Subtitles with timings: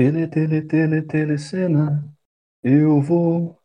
[0.00, 2.02] Tele, tele, tele, telecena.
[2.64, 3.60] Eu vou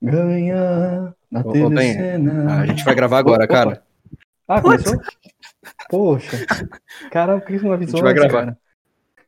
[0.00, 2.62] ganhar na Ô, telecena.
[2.62, 3.54] A gente vai gravar agora, Opa.
[3.54, 3.82] cara.
[4.48, 4.98] Ah, começou?
[5.90, 6.38] Poxa.
[7.10, 8.44] Caramba, por que você não A avisou gente vai antes, gravar.
[8.46, 8.58] cara?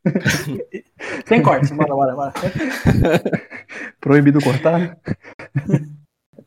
[1.28, 2.32] Tem corte, bora, bora, bora.
[4.00, 4.96] Proibido cortar?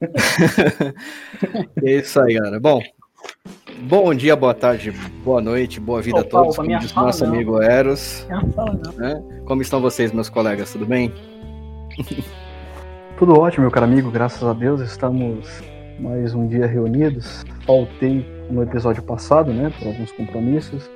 [1.81, 2.59] É isso aí, galera.
[2.59, 2.81] Bom,
[3.81, 4.91] bom dia, boa tarde,
[5.23, 7.33] boa noite, boa vida a todos, opa, como diz nosso não.
[7.33, 8.27] amigo Eros.
[8.55, 8.79] Fala.
[8.97, 9.23] Né?
[9.45, 10.71] Como estão vocês, meus colegas?
[10.71, 11.11] Tudo bem?
[13.17, 15.61] Tudo ótimo, meu caro amigo, graças a Deus estamos
[15.99, 17.43] mais um dia reunidos.
[17.65, 20.89] Faltei no episódio passado, né, por alguns compromissos,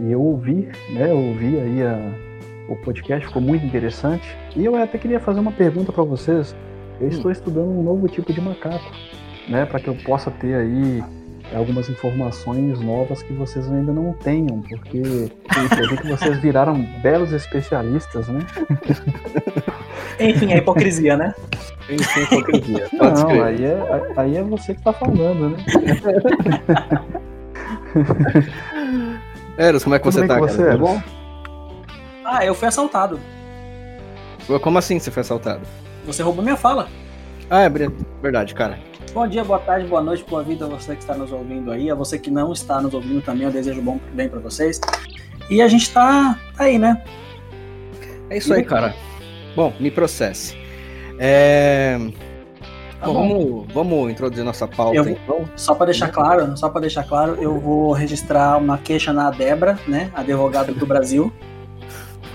[0.00, 2.32] e eu ouvi, né, eu ouvi aí a-
[2.68, 4.24] o podcast, ficou muito interessante.
[4.56, 6.54] E eu até queria fazer uma pergunta para vocês.
[7.00, 8.90] Eu estou estudando um novo tipo de macaco,
[9.48, 11.02] né, para que eu possa ter aí
[11.54, 17.32] algumas informações novas que vocês ainda não tenham, porque eu vi que vocês viraram belos
[17.32, 18.46] especialistas, né?
[20.18, 21.34] Enfim, a hipocrisia, né?
[21.86, 25.64] Tem sem hipocrisia, pode Não, aí é, aí é você que tá falando, né?
[29.58, 30.52] Eros, como é que Tudo você tá, com cara?
[30.52, 31.02] você, Tudo Eros?
[32.24, 33.20] Ah, eu fui assaltado.
[34.48, 34.58] bom?
[34.60, 35.60] Como assim você foi assaltado?
[36.06, 36.88] Você roubou minha fala.
[37.50, 37.70] Ah, é
[38.22, 38.78] verdade, cara.
[39.14, 41.90] Bom dia, boa tarde, boa noite, boa vida a você que está nos ouvindo aí.
[41.90, 44.80] A você que não está nos ouvindo também, eu desejo bom bem pra vocês.
[45.50, 47.04] E a gente tá aí, né?
[48.30, 48.94] É isso aí, cara.
[49.54, 50.56] Bom, me processe.
[51.18, 51.98] É...
[52.98, 53.28] Tá bom, bom.
[53.28, 55.44] vamos, vamos introduzir nossa pauta, Eu então.
[55.56, 59.78] Só pra deixar claro, só para deixar claro, eu vou registrar uma queixa na Debra,
[59.86, 60.10] né?
[60.14, 61.30] Advogada do Brasil.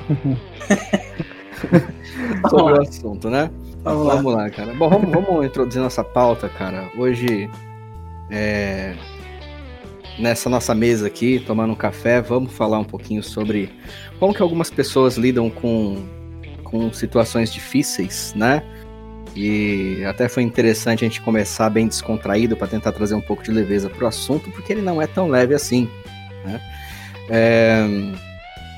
[2.52, 3.50] sobre o assunto, né?
[3.88, 4.16] Vamos lá.
[4.16, 4.74] Vamos lá, cara.
[4.74, 6.90] Bom, vamos, vamos introduzir nossa pauta, cara.
[6.98, 7.50] Hoje,
[8.30, 8.96] é,
[10.20, 13.70] nessa nossa mesa aqui, tomando um café, vamos falar um pouquinho sobre
[14.20, 16.04] como que algumas pessoas lidam com,
[16.64, 18.64] com situações difíceis, né?
[19.36, 23.52] E até foi interessante a gente começar bem descontraído para tentar trazer um pouco de
[23.52, 25.88] leveza para o assunto, porque ele não é tão leve assim.
[26.44, 26.62] Né?
[27.30, 27.86] É,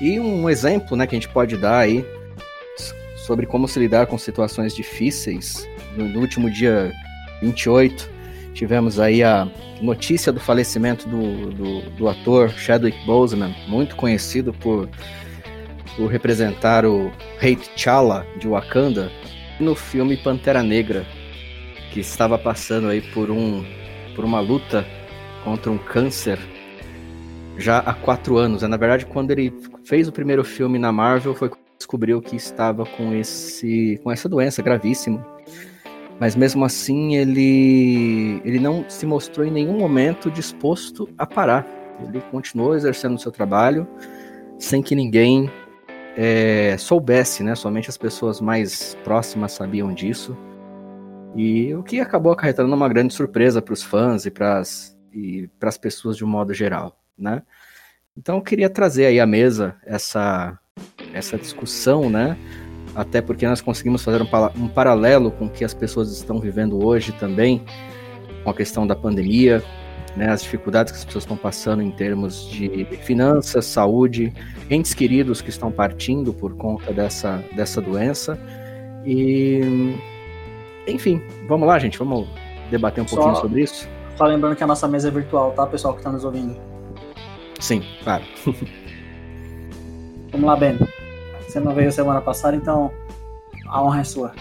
[0.02, 2.04] e um exemplo né, que a gente pode dar aí
[3.30, 5.64] sobre como se lidar com situações difíceis.
[5.96, 6.92] No, no último dia
[7.40, 8.10] 28,
[8.54, 9.48] tivemos aí a
[9.80, 14.88] notícia do falecimento do, do, do ator Chadwick Boseman, muito conhecido por,
[15.96, 19.12] por representar o Rei T'Challa de Wakanda
[19.60, 21.06] no filme Pantera Negra,
[21.92, 23.64] que estava passando aí por, um,
[24.16, 24.84] por uma luta
[25.44, 26.36] contra um câncer
[27.56, 28.62] já há quatro anos.
[28.62, 29.54] Na verdade, quando ele
[29.84, 31.48] fez o primeiro filme na Marvel, foi
[31.80, 35.26] descobriu que estava com esse com essa doença gravíssima.
[36.20, 41.66] Mas mesmo assim, ele ele não se mostrou em nenhum momento disposto a parar.
[42.02, 43.88] Ele continuou exercendo o seu trabalho
[44.58, 45.50] sem que ninguém
[46.16, 47.54] é, soubesse, né?
[47.54, 50.36] Somente as pessoas mais próximas sabiam disso.
[51.34, 56.16] E o que acabou acarretando uma grande surpresa para os fãs e para as pessoas
[56.16, 57.42] de um modo geral, né?
[58.16, 60.58] Então eu queria trazer aí à mesa essa
[61.12, 62.36] essa discussão, né?
[62.94, 64.26] Até porque nós conseguimos fazer um,
[64.56, 67.62] um paralelo com o que as pessoas estão vivendo hoje também,
[68.42, 69.62] com a questão da pandemia,
[70.16, 70.28] né?
[70.30, 74.32] As dificuldades que as pessoas estão passando em termos de finanças, saúde,
[74.68, 78.38] entes queridos que estão partindo por conta dessa, dessa doença.
[79.04, 79.94] E,
[80.86, 82.28] enfim, vamos lá, gente, vamos
[82.70, 83.88] debater um Só- pouquinho sobre isso?
[84.16, 86.54] Só lembrando que a nossa mesa é virtual, tá, pessoal que tá nos ouvindo?
[87.58, 88.24] Sim, claro.
[90.30, 90.76] Vamos lá, Ben.
[91.50, 92.92] Você não veio semana passada, então
[93.66, 94.32] a honra é sua.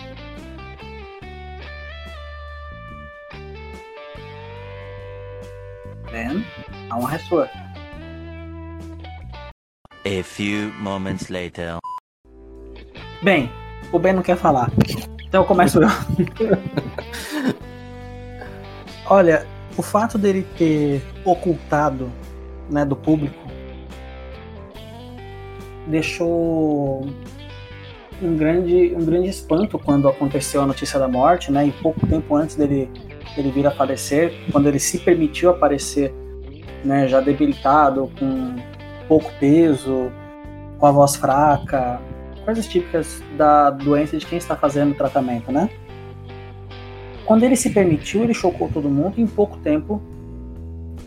[6.11, 6.45] Ben,
[6.87, 7.49] a honra é sua.
[10.05, 11.77] A few moments later.
[13.23, 13.51] Bem,
[13.91, 14.69] o Ben não quer falar.
[15.27, 15.89] Então eu começo eu.
[19.09, 22.11] Olha, o fato dele ter ocultado
[22.69, 23.48] né, do público
[25.89, 27.05] deixou
[28.21, 31.67] um grande, um grande espanto quando aconteceu a notícia da morte, né?
[31.67, 32.89] E pouco tempo antes dele,
[33.35, 36.13] dele vir a falecer, quando ele se permitiu aparecer,
[36.83, 38.55] né, já debilitado, com
[39.07, 40.11] pouco peso,
[40.77, 41.99] com a voz fraca,
[42.45, 45.69] coisas típicas da doença de quem está fazendo o tratamento, né?
[47.25, 50.01] Quando ele se permitiu, ele chocou todo mundo e em pouco tempo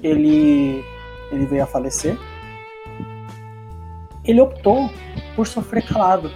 [0.02, 0.84] ele,
[1.30, 2.16] ele veio a falecer.
[4.24, 4.90] Ele optou
[5.34, 6.30] por sofrer calado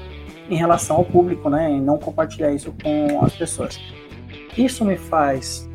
[0.48, 1.70] em relação ao público, né?
[1.72, 3.80] E não compartilhar isso com as pessoas.
[4.56, 5.68] Isso me faz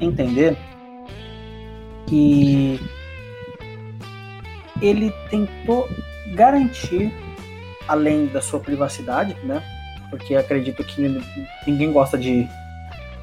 [0.00, 0.56] entender
[2.06, 2.80] que
[4.80, 5.88] ele tentou
[6.34, 7.12] garantir
[7.86, 9.62] além da sua privacidade, né?
[10.10, 11.22] Porque acredito que
[11.66, 12.48] ninguém gosta de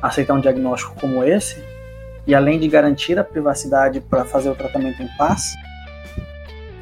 [0.02, 1.64] aceitar um diagnóstico como esse,
[2.26, 5.56] e além de garantir a privacidade para fazer o tratamento em paz,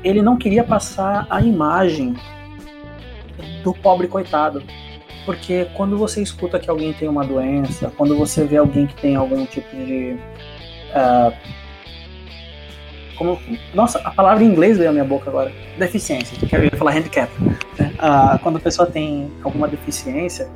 [0.04, 2.16] ele não queria passar a imagem
[3.64, 4.64] do pobre coitado.
[5.26, 9.16] Porque quando você escuta que alguém tem uma doença, quando você vê alguém que tem
[9.16, 10.18] algum tipo de.
[10.94, 11.34] Uh,
[13.18, 13.40] como,
[13.74, 15.52] nossa, a palavra em inglês veio à minha boca agora.
[15.78, 17.30] Deficiência, que falar handicap.
[17.42, 20.50] Uh, quando a pessoa tem alguma deficiência,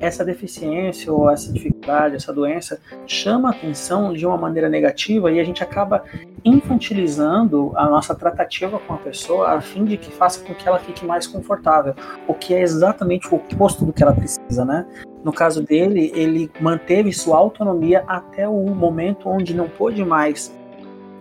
[0.00, 5.40] essa deficiência ou essa dificuldade, essa doença chama a atenção de uma maneira negativa e
[5.40, 6.04] a gente acaba
[6.44, 10.78] infantilizando a nossa tratativa com a pessoa a fim de que faça com que ela
[10.78, 11.94] fique mais confortável,
[12.28, 14.86] o que é exatamente o oposto do que ela precisa, né?
[15.24, 20.54] No caso dele, ele manteve sua autonomia até o momento onde não pôde mais.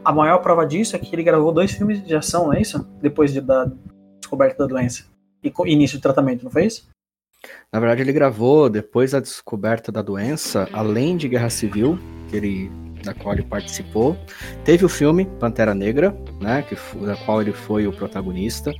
[0.04, 2.88] A maior prova disso é que ele gravou dois filmes de ação, não é isso?
[3.02, 3.68] Depois de, da
[4.20, 5.06] descoberta da doença
[5.44, 6.88] e início de tratamento, não foi isso?
[7.72, 12.00] Na verdade, ele gravou depois da descoberta da doença, além de Guerra Civil,
[12.30, 12.72] que ele
[13.04, 14.18] da qual ele participou.
[14.64, 16.76] Teve o filme Pantera Negra, né, que
[17.06, 18.74] da qual ele foi o protagonista.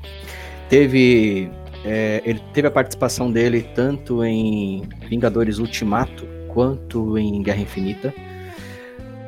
[0.68, 1.50] Teve
[1.86, 8.14] é, ele teve a participação dele tanto em Vingadores Ultimato quanto em Guerra Infinita.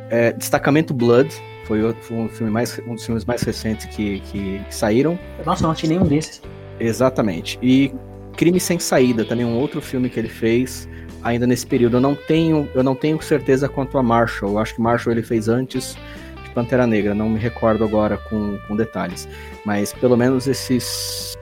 [0.09, 1.29] É, Destacamento Blood
[1.65, 5.19] foi, um, filme mais, um dos filmes mais recentes que, que, que saíram.
[5.45, 6.41] Nossa, não tinha nenhum desses.
[6.79, 7.59] Exatamente.
[7.61, 7.93] E
[8.37, 10.87] Crime Sem Saída, também um outro filme que ele fez
[11.23, 11.97] ainda nesse período.
[11.97, 14.51] Eu não tenho, eu não tenho certeza quanto a Marshall.
[14.51, 15.97] Eu acho que Marshall ele fez antes
[16.43, 19.27] de Pantera Negra, não me recordo agora com, com detalhes.
[19.65, 21.35] Mas pelo menos esses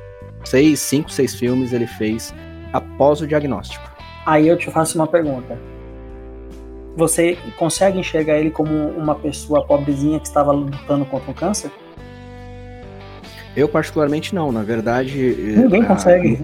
[0.46, 2.34] seis, cinco, seis filmes ele fez
[2.72, 3.84] após o diagnóstico.
[4.26, 5.60] Aí eu te faço uma pergunta.
[6.96, 11.70] Você consegue enxergar ele como uma pessoa pobrezinha que estava lutando contra o câncer?
[13.54, 15.36] Eu particularmente não, na verdade.
[15.58, 16.40] Ninguém a, consegue.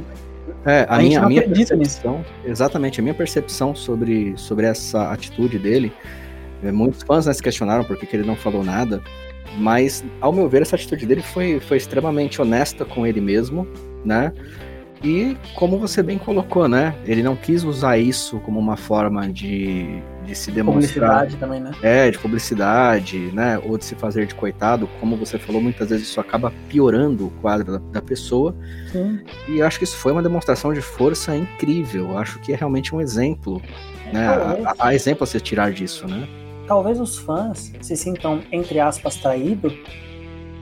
[0.66, 2.32] É, a, a minha, a minha percepção, nisso.
[2.46, 5.92] exatamente, a minha percepção sobre, sobre essa atitude dele,
[6.64, 9.02] é, muitos fãs né, se questionaram por que ele não falou nada,
[9.58, 13.68] mas ao meu ver essa atitude dele foi, foi extremamente honesta com ele mesmo,
[14.06, 14.32] né?
[15.04, 16.96] E como você bem colocou, né?
[17.06, 21.10] Ele não quis usar isso como uma forma de, de se demonstrar.
[21.10, 21.72] Publicidade também, né?
[21.82, 23.60] É, de publicidade, né?
[23.64, 24.88] Ou de se fazer de coitado.
[25.00, 28.56] Como você falou, muitas vezes isso acaba piorando o quadro da, da pessoa.
[28.92, 29.20] Sim.
[29.48, 32.18] E acho que isso foi uma demonstração de força incrível.
[32.18, 33.62] Acho que é realmente um exemplo.
[34.12, 34.28] Né?
[34.78, 36.28] Há exemplo a se tirar disso, né?
[36.68, 39.74] Talvez os fãs se sintam, entre aspas, traídos,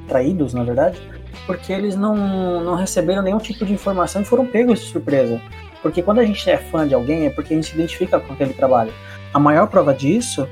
[0.07, 0.99] traídos, na verdade,
[1.45, 5.41] porque eles não, não receberam nenhum tipo de informação e foram pegos de surpresa.
[5.81, 8.33] Porque quando a gente é fã de alguém é porque a gente se identifica com
[8.33, 8.91] aquele trabalho.
[9.33, 10.47] A maior prova disso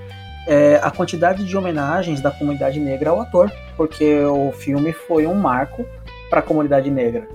[0.47, 5.35] é a quantidade de homenagens da comunidade negra ao ator, porque o filme foi um
[5.35, 5.85] marco
[6.29, 7.27] para a comunidade negra.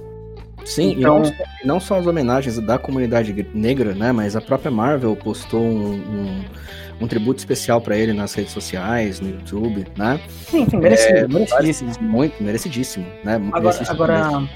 [0.65, 1.23] Sim, então,
[1.62, 5.94] e não, só as homenagens da comunidade negra, né, mas a própria Marvel postou um,
[5.94, 6.44] um
[7.03, 10.21] um tributo especial para ele nas redes sociais, no YouTube, né?
[10.29, 12.09] Sim, sim merecido, é, merecidíssimo.
[12.09, 13.35] Muito, merecidíssimo, né?
[13.35, 14.49] Agora, merecidíssimo agora,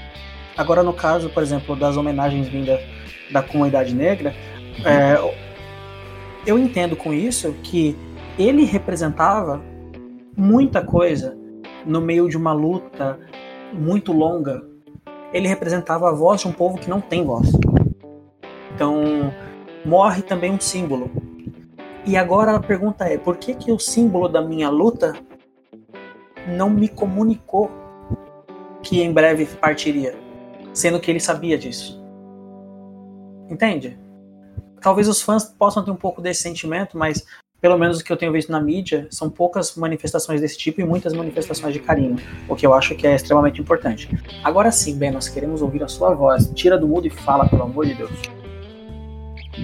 [0.55, 2.79] agora, no caso, por exemplo, das homenagens vindas
[3.31, 4.33] da comunidade negra,
[4.79, 4.87] uhum.
[4.87, 5.37] é,
[6.47, 7.93] eu entendo com isso que
[8.39, 9.61] ele representava
[10.35, 11.37] muita coisa
[11.85, 13.19] no meio de uma luta
[13.73, 14.63] muito longa.
[15.33, 17.51] Ele representava a voz de um povo que não tem voz.
[18.73, 19.03] Então,
[19.83, 21.11] morre também um símbolo.
[22.05, 25.13] E agora a pergunta é: por que, que o símbolo da minha luta
[26.47, 27.69] não me comunicou
[28.81, 30.15] que em breve partiria,
[30.73, 32.01] sendo que ele sabia disso?
[33.49, 34.06] Entende?
[34.87, 37.25] Talvez os fãs possam ter um pouco desse sentimento, mas
[37.59, 40.85] pelo menos o que eu tenho visto na mídia, são poucas manifestações desse tipo e
[40.85, 42.15] muitas manifestações de carinho,
[42.47, 44.09] o que eu acho que é extremamente importante.
[44.41, 46.49] Agora sim, Ben, nós queremos ouvir a sua voz.
[46.55, 48.11] Tira do mudo e fala, pelo amor de Deus.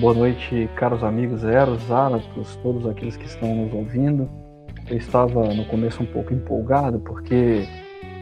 [0.01, 4.30] Boa noite, caros amigos Eros, Áratos, todos aqueles que estão nos ouvindo.
[4.89, 7.65] Eu estava no começo um pouco empolgado porque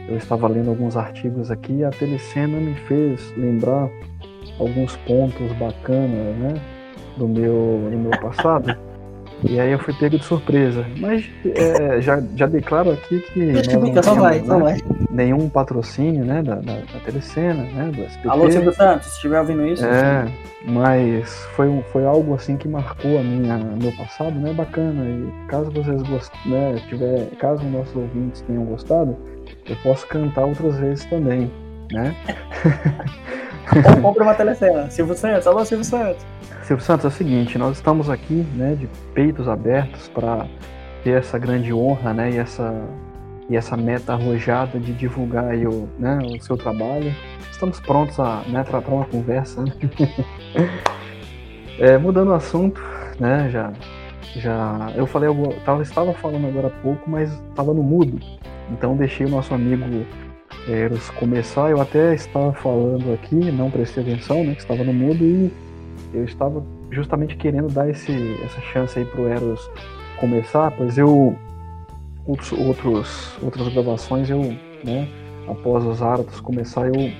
[0.08, 3.90] eu estava lendo alguns artigos aqui e a telecena me fez lembrar
[4.60, 6.81] alguns pontos bacanas né,
[7.16, 8.76] do, meu, do meu passado.
[9.44, 10.86] E aí eu fui pego de surpresa.
[10.98, 14.78] Mas é, já, já declaro aqui que não temos, vai, né, vai.
[15.10, 18.28] nenhum patrocínio né, da, da, da Telecena, né, do SPT.
[18.28, 19.84] Alô, Silvio Santos, se estiver ouvindo isso.
[19.84, 20.30] É,
[20.68, 24.52] mas foi, foi algo assim que marcou a minha, meu passado, né?
[24.52, 25.04] Bacana.
[25.04, 29.16] E caso vocês gostem, né, tiver, caso nossos ouvintes tenham gostado,
[29.68, 31.50] eu posso cantar outras vezes também,
[31.90, 32.14] né?
[33.70, 34.90] Ou compra uma telecena.
[34.90, 36.24] Silvio Santos, alô Silvio Santos.
[36.62, 40.46] Silvio Santos, é o seguinte, nós estamos aqui, né, de peitos abertos para
[41.02, 42.72] ter essa grande honra, né, e essa
[43.50, 47.14] e essa meta arrojada de divulgar aí o, né, o seu trabalho.
[47.50, 49.62] Estamos prontos a né, para uma conversa.
[49.62, 49.72] Né?
[51.78, 52.80] é, mudando o assunto,
[53.20, 53.72] né, já,
[54.36, 55.28] já eu falei,
[55.64, 58.18] tava, estava falando agora há pouco, mas estava no mudo.
[58.70, 59.84] Então deixei o nosso amigo
[60.68, 61.70] Eros começar.
[61.70, 65.50] Eu até estava falando aqui, não prestei atenção, né, que estava no mudo e
[66.14, 68.12] eu estava justamente querendo dar esse,
[68.44, 69.70] essa chance aí pro Eros
[70.18, 71.36] começar, pois eu
[72.26, 74.40] outros, outros outras gravações eu,
[74.84, 75.08] né,
[75.48, 77.12] após os Aratos começar, eu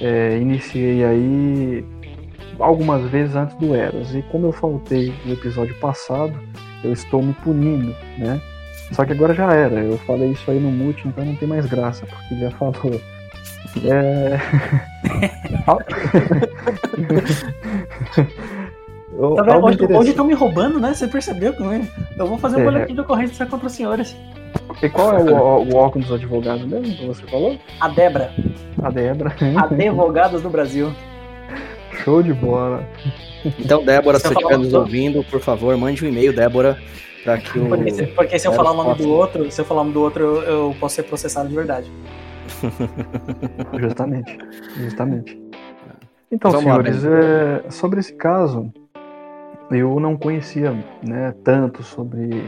[0.00, 1.84] é, iniciei aí
[2.58, 4.14] algumas vezes antes do Eros.
[4.14, 6.38] E como eu faltei no episódio passado,
[6.84, 8.40] eu estou me punindo, né?
[8.92, 9.76] Só que agora já era.
[9.76, 13.00] Eu falei isso aí no mute, então não tem mais graça, porque já falou.
[13.84, 14.38] É.
[19.36, 19.64] tá vendo?
[19.64, 20.94] Hoje, hoje estão me roubando, né?
[20.94, 21.82] Você percebeu como é?
[22.16, 22.64] Eu vou fazer um é.
[22.64, 24.16] boletim de ocorrência contra os senhores.
[24.82, 27.58] E qual é o, o órgão dos advogados mesmo que você falou?
[27.80, 28.32] A Debra.
[28.82, 29.34] A Debra.
[29.56, 30.92] Advogados do Brasil.
[32.04, 32.88] Show de bola.
[33.58, 36.78] Então, Débora, se você estiver nos ouvindo, por favor, mande um e-mail, Débora,
[37.28, 37.68] para que o.
[37.68, 39.94] Porque se, porque se eu falar o nome do outro, se eu falar o nome
[39.94, 41.92] do outro, eu, eu posso ser processado de verdade.
[43.78, 44.38] justamente.
[44.76, 45.38] Justamente.
[46.32, 48.72] Então, Vamos senhores, lá, é, sobre esse caso,
[49.70, 50.72] eu não conhecia
[51.06, 52.42] né, tanto sobre,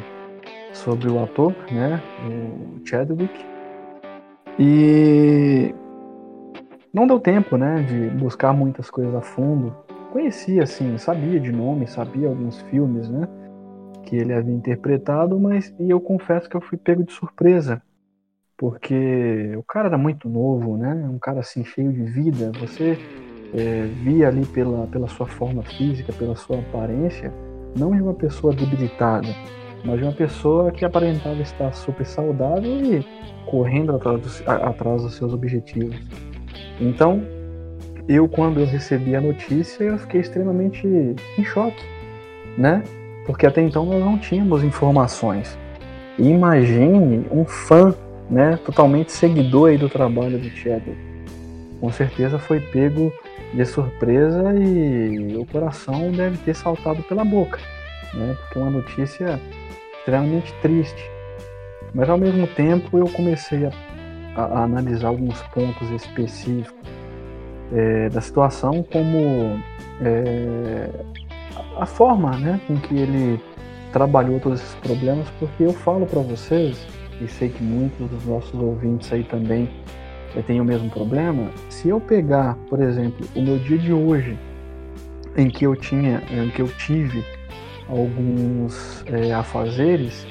[0.72, 3.32] sobre o ator, né, o Chadwick.
[4.58, 5.74] E
[6.92, 9.74] não deu tempo, né, de buscar muitas coisas a fundo.
[10.12, 13.26] Conhecia, assim, sabia de nome, sabia alguns filmes, né,
[14.04, 17.82] que ele havia interpretado, mas e eu confesso que eu fui pego de surpresa,
[18.56, 22.52] porque o cara era muito novo, né, um cara assim cheio de vida.
[22.60, 22.98] Você
[23.54, 27.32] é, via ali pela, pela sua forma física, pela sua aparência,
[27.76, 29.28] não de uma pessoa debilitada,
[29.84, 33.04] mas de uma pessoa que aparentava estar super saudável e
[33.46, 35.96] correndo atrás dos, atrás dos seus objetivos.
[36.80, 37.22] Então,
[38.08, 41.82] eu quando eu recebi a notícia, eu fiquei extremamente em choque,
[42.58, 42.82] né?
[43.30, 45.56] Porque até então nós não tínhamos informações.
[46.18, 47.94] Imagine um fã,
[48.28, 50.98] né, totalmente seguidor aí do trabalho do Chadwick.
[51.80, 53.12] Com certeza foi pego
[53.54, 57.60] de surpresa e o coração deve ter saltado pela boca,
[58.14, 58.36] né?
[58.40, 59.40] Porque é uma notícia
[59.96, 61.08] extremamente triste.
[61.94, 63.70] Mas ao mesmo tempo eu comecei a,
[64.34, 66.74] a, a analisar alguns pontos específicos
[67.72, 69.62] é, da situação, como
[70.02, 70.90] é,
[71.76, 73.40] a, forma né, com que ele
[73.92, 76.86] trabalhou todos esses problemas, porque eu falo para vocês,
[77.20, 79.68] e sei que muitos dos nossos ouvintes aí também
[80.46, 84.38] tenho o mesmo problema, se eu pegar, por exemplo, o meu dia de hoje,
[85.36, 87.24] em que eu tinha, em que eu tive
[87.88, 90.26] alguns é, afazeres,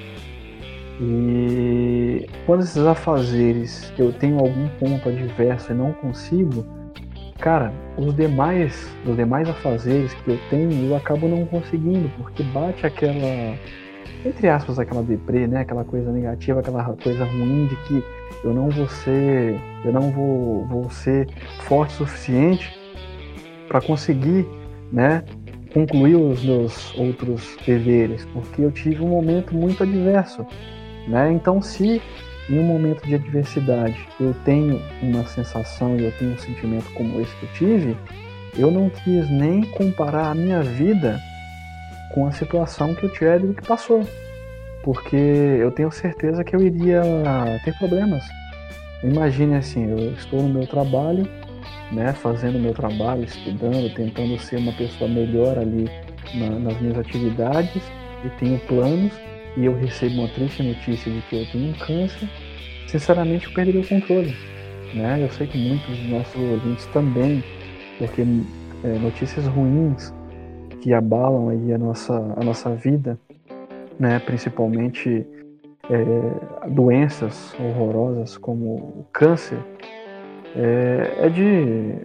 [1.02, 6.66] e quando esses afazeres eu tenho algum ponto adverso e não consigo,
[7.40, 12.86] cara, os demais, os demais afazeres que eu tenho, eu acabo não conseguindo, porque bate
[12.86, 13.58] aquela,
[14.26, 15.62] entre aspas, aquela deprê, né?
[15.62, 18.04] Aquela coisa negativa, aquela coisa ruim de que
[18.44, 21.28] eu não vou ser, eu não vou, vou ser
[21.62, 22.78] forte o suficiente
[23.68, 24.48] para conseguir,
[24.92, 25.24] né,
[25.74, 30.46] concluir os meus outros deveres, porque eu tive um momento muito adverso,
[31.08, 31.32] né?
[31.32, 32.02] Então, se
[32.50, 37.22] em um momento de adversidade eu tenho uma sensação e eu tenho um sentimento como
[37.22, 37.98] esse que eu tive,
[38.58, 41.20] eu não quis nem comparar a minha vida
[42.14, 44.06] com a situação que o Chadwick passou
[44.84, 47.02] porque eu tenho certeza que eu iria
[47.64, 48.24] ter problemas.
[49.04, 51.28] Imagine assim, eu estou no meu trabalho,
[51.92, 55.90] né, fazendo meu trabalho, estudando, tentando ser uma pessoa melhor ali
[56.34, 57.82] na, nas minhas atividades
[58.24, 59.14] e tenho planos
[59.60, 62.30] e eu recebo uma triste notícia de que eu tenho um câncer,
[62.88, 64.34] sinceramente eu perderia o controle.
[64.94, 65.22] Né?
[65.22, 67.44] Eu sei que muitos dos nossos ouvintes também,
[67.98, 68.22] porque
[68.84, 70.14] é, notícias ruins
[70.82, 73.20] que abalam aí a nossa, a nossa vida
[74.00, 75.28] né, principalmente
[75.90, 79.60] é, doenças horrorosas como o câncer,
[80.56, 81.96] é, é, de,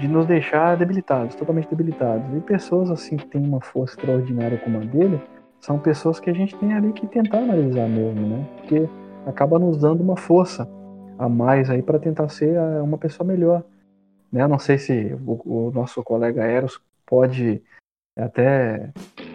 [0.00, 2.24] de nos deixar debilitados, totalmente debilitados.
[2.36, 5.20] E pessoas assim que têm uma força extraordinária como a dele,
[5.66, 8.46] são pessoas que a gente tem ali que tentar analisar mesmo, né?
[8.58, 8.88] Porque
[9.26, 10.68] acaba nos dando uma força
[11.18, 13.64] a mais aí para tentar ser é, uma pessoa melhor.
[14.30, 14.46] Né?
[14.46, 17.60] Não sei se o, o nosso colega Eros pode
[18.16, 18.90] até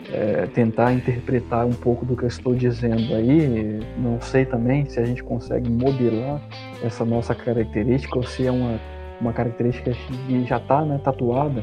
[0.10, 3.82] é, tentar interpretar um pouco do que eu estou dizendo aí.
[3.98, 6.42] Não sei também se a gente consegue modelar
[6.82, 8.80] essa nossa característica ou se é uma,
[9.20, 11.62] uma característica que já está né, tatuada.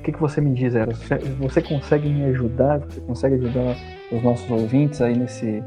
[0.00, 0.98] O que, que você me diz, Eros?
[0.98, 2.80] Você, você consegue me ajudar?
[2.80, 3.76] Você consegue ajudar
[4.12, 5.62] os nossos ouvintes aí nesse,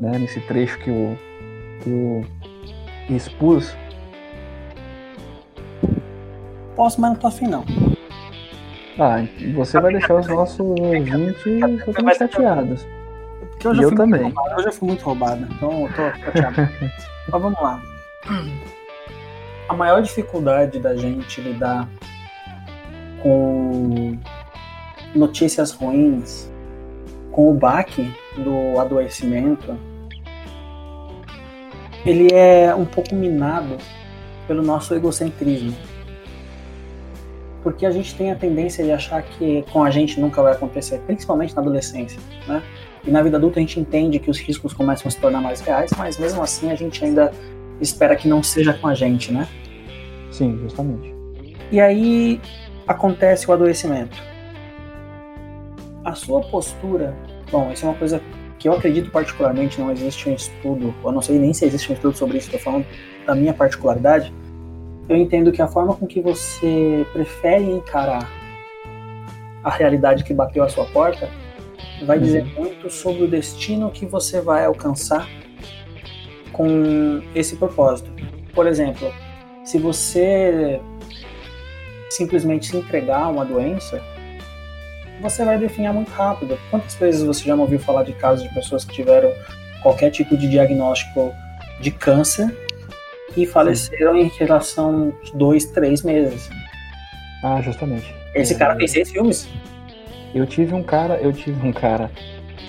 [0.00, 1.18] né, nesse trecho que o,
[1.82, 2.24] que eu
[3.14, 3.76] expus?
[6.76, 7.64] Posso, mas não tô afim não.
[8.98, 9.24] Ah,
[9.54, 12.86] você vai deixar os nossos ouvintes totalmente chateados.
[13.64, 14.34] eu E já eu fui também.
[14.56, 16.56] Eu já fui muito roubado, então eu tô chateado.
[17.30, 17.80] Mas vamos lá.
[19.68, 21.88] A maior dificuldade da gente lidar
[23.22, 24.18] com
[25.14, 26.50] notícias ruins,
[27.30, 29.76] com o baque do adoecimento,
[32.04, 33.76] ele é um pouco minado
[34.46, 35.74] pelo nosso egocentrismo.
[37.62, 40.98] Porque a gente tem a tendência de achar que com a gente nunca vai acontecer,
[41.06, 42.62] principalmente na adolescência, né?
[43.04, 45.60] E na vida adulta a gente entende que os riscos começam a se tornar mais
[45.60, 47.32] reais, mas mesmo assim a gente ainda
[47.80, 49.46] espera que não seja com a gente, né?
[50.30, 51.14] Sim, justamente.
[51.70, 52.40] E aí
[52.86, 54.16] acontece o adoecimento.
[56.08, 57.14] A sua postura,
[57.52, 58.22] bom, isso é uma coisa
[58.58, 61.94] que eu acredito particularmente, não existe um estudo, eu não sei nem se existe um
[61.94, 62.86] estudo sobre isso, estou falando
[63.26, 64.32] da minha particularidade.
[65.06, 68.26] Eu entendo que a forma com que você prefere encarar
[69.62, 71.28] a realidade que bateu à sua porta
[72.06, 75.28] vai dizer muito sobre o destino que você vai alcançar
[76.54, 78.10] com esse propósito.
[78.54, 79.12] Por exemplo,
[79.62, 80.80] se você
[82.08, 84.02] simplesmente se entregar a uma doença,
[85.20, 86.58] você vai definhar muito rápido.
[86.70, 89.32] Quantas vezes você já não ouviu falar de casos de pessoas que tiveram
[89.82, 91.32] qualquer tipo de diagnóstico
[91.80, 92.54] de câncer
[93.36, 96.48] e faleceram em relação dois, três meses?
[97.42, 98.12] Ah, justamente.
[98.34, 98.58] Esse É.
[98.58, 99.48] cara fez seis filmes.
[100.34, 102.10] Eu tive um cara, eu tive um cara.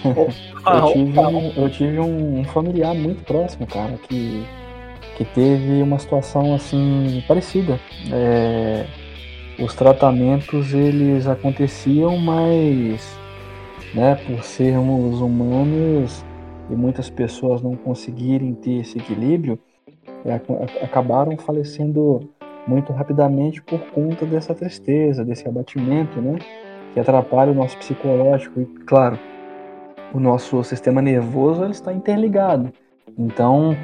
[0.66, 4.46] Eu tive, um, eu tive um familiar muito próximo, cara, que,
[5.18, 7.80] que teve uma situação assim parecida.
[8.12, 8.86] É,
[9.62, 13.18] os tratamentos eles aconteciam, mas
[13.94, 16.26] né, por sermos humanos
[16.70, 19.60] e muitas pessoas não conseguirem ter esse equilíbrio,
[20.26, 20.52] é, ac-
[20.82, 22.30] acabaram falecendo
[22.68, 26.38] muito rapidamente por conta dessa tristeza, desse abatimento, né?
[26.94, 29.18] Que atrapalha o nosso psicológico e, claro,
[30.14, 32.72] o nosso sistema nervoso está interligado.
[33.18, 33.76] Então,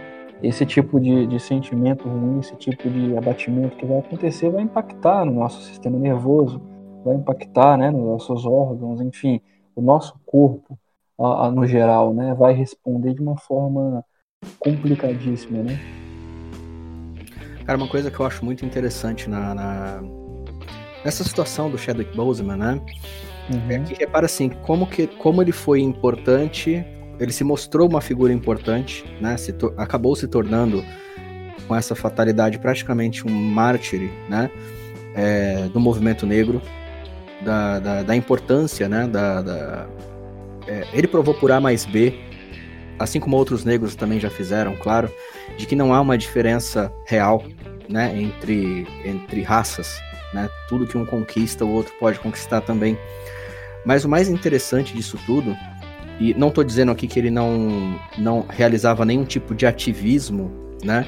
[0.47, 5.25] esse tipo de, de sentimento ruim, esse tipo de abatimento que vai acontecer vai impactar
[5.25, 6.61] no nosso sistema nervoso,
[7.03, 9.41] vai impactar né, nos nossos órgãos, enfim,
[9.75, 10.77] o nosso corpo
[11.19, 14.03] a- a- no geral, né, vai responder de uma forma
[14.59, 15.77] complicadíssima, né?
[17.65, 20.03] Cara, uma coisa que eu acho muito interessante na, na-
[21.03, 22.81] nessa situação do Chadwick Boseman, né?
[23.69, 23.83] É Uhum.
[23.83, 26.83] que repara assim, como, que, como ele foi importante,
[27.19, 29.37] ele se mostrou uma figura importante, né?
[29.37, 30.83] Se acabou se tornando
[31.67, 34.49] com essa fatalidade praticamente um mártir, né?
[35.15, 36.61] É, do movimento negro,
[37.41, 39.07] da, da, da importância, né?
[39.07, 39.87] Da, da-
[40.67, 42.13] é, ele provou por A mais B,
[42.99, 45.11] assim como outros negros também já fizeram, claro,
[45.57, 47.43] de que não há uma diferença real,
[47.87, 48.13] né?
[48.19, 49.99] Entre, entre raças,
[50.33, 50.49] né?
[50.67, 52.97] Tudo que um conquista, o outro pode conquistar também.
[53.85, 55.55] Mas o mais interessante disso tudo,
[56.19, 60.51] e não estou dizendo aqui que ele não, não realizava nenhum tipo de ativismo,
[60.83, 61.05] né?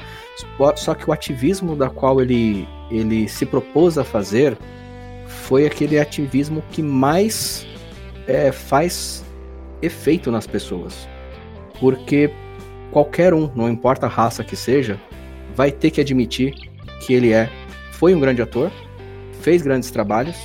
[0.76, 4.56] Só- que o ativismo da qual ele, ele se propôs a fazer
[5.26, 7.66] foi aquele ativismo que mais
[8.26, 9.24] é, faz
[9.80, 11.08] efeito nas pessoas.
[11.80, 12.30] Porque
[12.90, 14.98] qualquer um, não importa a raça que seja,
[15.54, 16.54] vai ter que admitir
[17.00, 17.48] que ele é,
[17.92, 18.70] foi um grande ator,
[19.40, 20.36] fez grandes trabalhos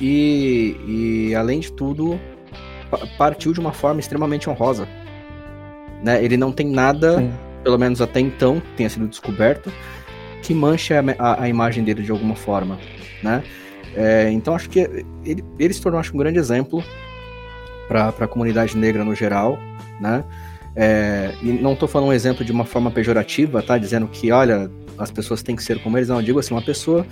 [0.00, 2.18] e, e além de tudo,
[3.18, 4.86] partiu de uma forma extremamente honrosa.
[6.02, 6.22] Né?
[6.24, 7.32] Ele não tem nada, Sim.
[7.62, 9.72] pelo menos até então, que tenha sido descoberto,
[10.42, 12.78] que manche a, a- a imagem dele de alguma forma.
[13.22, 13.42] Né?
[13.94, 14.80] É, então acho que
[15.24, 16.82] ele, ele se tornou acho, um grande exemplo
[17.88, 19.58] para a comunidade negra no geral.
[20.00, 20.24] Né?
[20.74, 23.76] É, e não estou falando um exemplo de uma forma pejorativa, tá?
[23.78, 26.08] Dizendo que, olha, as pessoas têm que ser como eles.
[26.08, 27.06] Não, eu digo assim, uma pessoa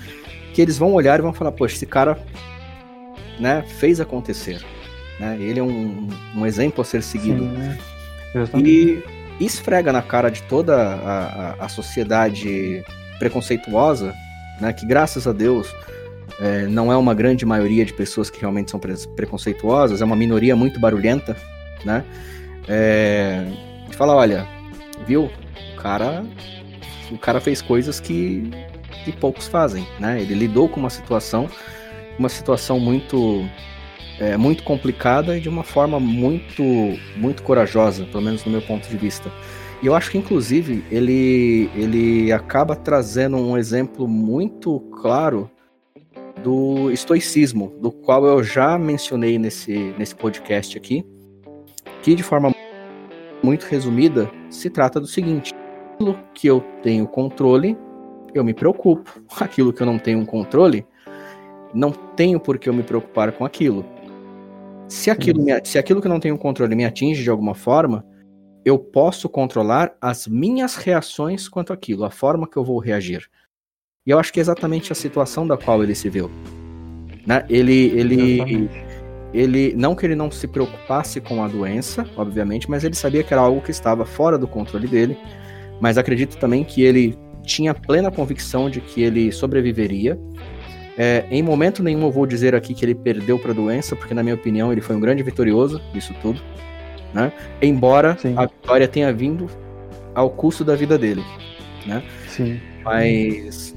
[0.54, 2.18] que eles vão olhar e vão falar, poxa, esse cara
[3.38, 4.64] né, fez acontecer.
[5.20, 5.36] Né?
[5.38, 7.44] Ele é um, um exemplo a ser seguido.
[7.44, 7.78] Sim,
[8.34, 9.04] justamente.
[9.38, 12.82] E esfrega na cara de toda a, a, a sociedade
[13.18, 14.14] preconceituosa,
[14.60, 15.72] né, que graças a Deus
[16.40, 20.16] é, não é uma grande maioria de pessoas que realmente são pre preconceituosas, é uma
[20.16, 21.36] minoria muito barulhenta,
[21.84, 22.02] né?
[22.66, 23.44] É,
[23.88, 24.46] de falar, olha,
[25.06, 25.24] viu,
[25.74, 26.24] o cara,
[27.10, 28.50] o cara fez coisas que,
[29.04, 30.20] que poucos fazem, né?
[30.20, 31.48] Ele lidou com uma situação,
[32.18, 33.46] uma situação muito
[34.20, 36.62] é, muito complicada e de uma forma muito
[37.16, 39.30] muito corajosa, pelo menos no meu ponto de vista.
[39.82, 45.50] E eu acho que inclusive ele ele acaba trazendo um exemplo muito claro
[46.44, 51.04] do estoicismo, do qual eu já mencionei nesse nesse podcast aqui,
[52.02, 52.54] que de forma
[53.42, 55.54] muito resumida, se trata do seguinte:
[55.94, 57.76] aquilo que eu tenho controle,
[58.34, 59.22] eu me preocupo.
[59.40, 60.86] Aquilo que eu não tenho controle,
[61.72, 63.84] não tenho por que eu me preocupar com aquilo.
[64.90, 68.04] Se aquilo, me, se aquilo que eu não tenho controle me atinge de alguma forma,
[68.64, 73.30] eu posso controlar as minhas reações quanto àquilo, a forma que eu vou reagir.
[74.04, 76.28] E eu acho que é exatamente a situação da qual ele se viu.
[77.24, 77.46] Né?
[77.48, 78.68] Ele, ele,
[79.32, 83.32] ele, não que ele não se preocupasse com a doença, obviamente, mas ele sabia que
[83.32, 85.16] era algo que estava fora do controle dele.
[85.80, 90.18] Mas acredito também que ele tinha plena convicção de que ele sobreviveria.
[91.02, 94.12] É, em momento nenhum eu vou dizer aqui que ele perdeu para a doença, porque
[94.12, 96.40] na minha opinião ele foi um grande vitorioso disso tudo
[97.12, 97.32] né?
[97.60, 98.34] Embora Sim.
[98.36, 99.48] a vitória tenha vindo
[100.14, 101.24] ao custo da vida dele,
[101.86, 102.02] né?
[102.28, 102.60] Sim.
[102.82, 103.74] Mas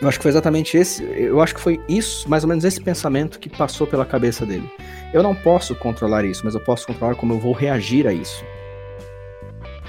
[0.00, 2.80] eu acho que foi exatamente esse, eu acho que foi isso, mais ou menos esse
[2.80, 4.70] pensamento que passou pela cabeça dele.
[5.12, 8.44] Eu não posso controlar isso, mas eu posso controlar como eu vou reagir a isso.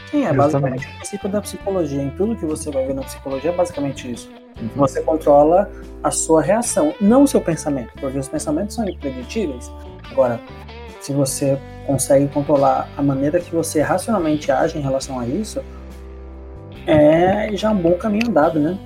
[0.10, 2.01] Sim, é basicamente o princípio da psicologia.
[2.01, 4.32] Em tudo que você vai ver na psicologia é basicamente isso.
[4.59, 4.69] Uhum.
[4.75, 5.69] Você controla
[6.03, 9.71] a sua reação, não o seu pensamento, porque os pensamentos são impreditíveis.
[10.12, 10.39] Agora,
[11.01, 15.63] se você consegue controlar a maneira que você racionalmente age em relação a isso,
[16.85, 18.77] é já um bom caminho andado, né?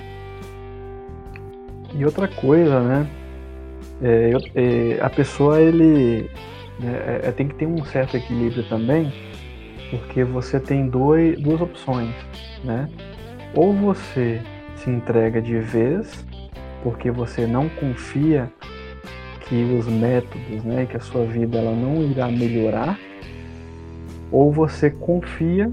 [1.93, 3.08] E outra coisa, né?
[4.02, 6.30] É, é, a pessoa ele
[6.80, 9.13] né, é, tem que ter um certo equilíbrio também,
[9.91, 12.13] porque você tem dois, duas opções,
[12.63, 12.89] né?
[13.56, 14.41] Ou você
[14.84, 16.26] se entrega de vez,
[16.84, 18.52] porque você não confia
[19.41, 23.00] que os métodos, né, que a sua vida ela não irá melhorar,
[24.32, 25.72] ou você confia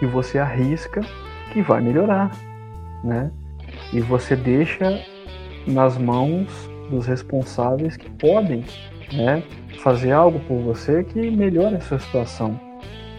[0.00, 1.00] e você arrisca
[1.52, 2.30] que vai melhorar,
[3.02, 3.30] né?
[3.92, 5.02] E você deixa
[5.66, 8.64] nas mãos dos responsáveis que podem,
[9.12, 9.42] né,
[9.82, 12.60] fazer algo por você que melhore a sua situação.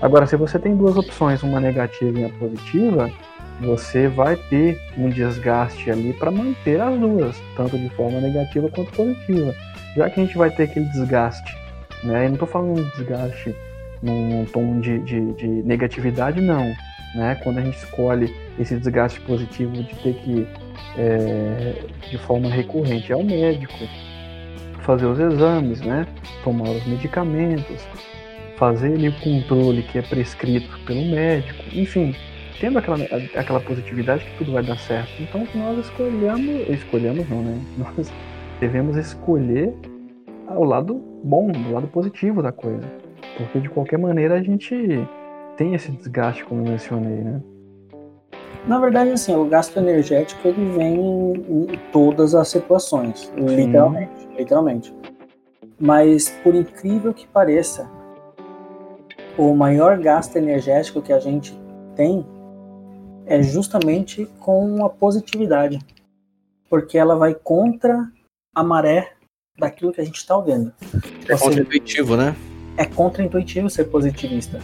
[0.02, 3.12] Agora, se você tem duas opções, uma negativa e uma positiva,
[3.60, 8.91] você vai ter um desgaste ali para manter as duas, tanto de forma negativa quanto
[8.91, 9.54] positiva.
[9.95, 11.58] Já que a gente vai ter aquele desgaste,
[12.04, 12.26] né?
[12.26, 13.56] Eu não estou falando um desgaste
[14.02, 16.74] num, tom de, de, de, negatividade, não.
[17.15, 17.36] Né?
[17.43, 20.48] Quando a gente escolhe esse desgaste positivo de ter que,
[20.98, 21.74] é,
[22.10, 23.74] de forma recorrente, ao médico,
[24.82, 26.08] fazer os exames, né?
[26.43, 27.86] tomar os medicamentos,
[28.58, 32.15] fazer ali o controle que é prescrito pelo médico, enfim,
[32.60, 32.98] tendo aquela,
[33.36, 35.10] aquela positividade que tudo vai dar certo.
[35.22, 37.60] Então nós escolhemos, escolhemos não, né?
[37.78, 38.12] Nós
[38.60, 39.74] devemos escolher
[40.50, 42.86] o lado bom, o lado positivo da coisa.
[43.38, 44.76] Porque de qualquer maneira a gente
[45.56, 47.41] tem esse desgaste, como eu mencionei, né?
[48.67, 53.45] Na verdade, assim, o gasto energético ele vem em todas as situações, Sim.
[53.45, 54.95] literalmente, literalmente.
[55.80, 57.89] Mas por incrível que pareça,
[59.38, 61.58] o maior gasto energético que a gente
[61.95, 62.26] tem
[63.30, 65.80] é justamente com a positividade,
[66.68, 68.12] porque ela vai contra
[68.56, 69.13] a maré
[69.58, 70.74] daquilo que a gente está vendo.
[71.28, 72.36] É contra-intuitivo, né?
[72.76, 74.60] É contra-intuitivo ser positivista.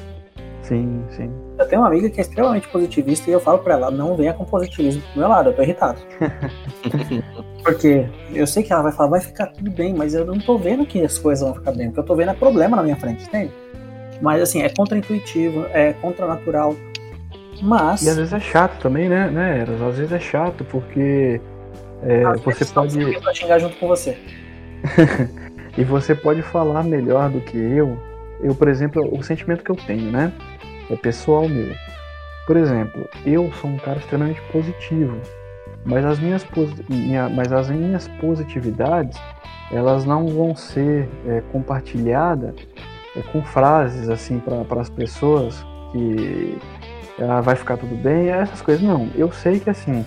[0.64, 1.32] Sim, sim.
[1.60, 4.34] Eu tenho uma amiga que é extremamente positivista e eu falo para ela, não venha
[4.34, 6.02] com positivismo do meu lado, eu tô irritado.
[7.64, 10.58] porque eu sei que ela vai falar, vai ficar tudo bem, mas eu não tô
[10.58, 12.96] vendo que as coisas vão ficar bem, porque eu tô vendo é problema na minha
[12.96, 13.54] frente, entende?
[14.20, 16.76] Mas assim, é contra-intuitivo, é contra-natural.
[17.62, 18.04] Mas.
[18.04, 19.82] E às vezes é chato também, né, né Eras?
[19.82, 21.40] Às vezes é chato, porque
[22.04, 23.02] é, você pode.
[23.02, 24.18] Eu xingar junto com você.
[25.78, 27.98] e você pode falar melhor do que eu.
[28.42, 30.32] Eu, por exemplo, o sentimento que eu tenho, né?
[30.90, 31.74] É pessoal meu.
[32.46, 35.20] Por exemplo, eu sou um cara extremamente positivo,
[35.84, 36.46] mas as minhas,
[36.88, 39.20] minha, mas as minhas positividades
[39.72, 42.54] elas não vão ser é, compartilhadas
[43.16, 46.58] é, com frases assim para as pessoas que
[47.20, 48.84] ah, vai ficar tudo bem, essas coisas.
[48.84, 50.06] Não, eu sei que assim,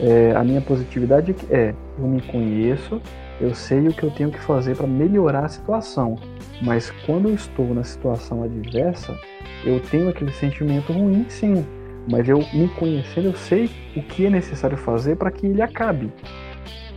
[0.00, 3.00] é, a minha positividade é, eu me conheço,
[3.40, 6.16] eu sei o que eu tenho que fazer para melhorar a situação.
[6.62, 9.16] Mas quando eu estou na situação adversa,
[9.64, 11.64] eu tenho aquele sentimento ruim, sim.
[12.10, 16.10] Mas eu me conhecendo, eu sei o que é necessário fazer para que ele acabe.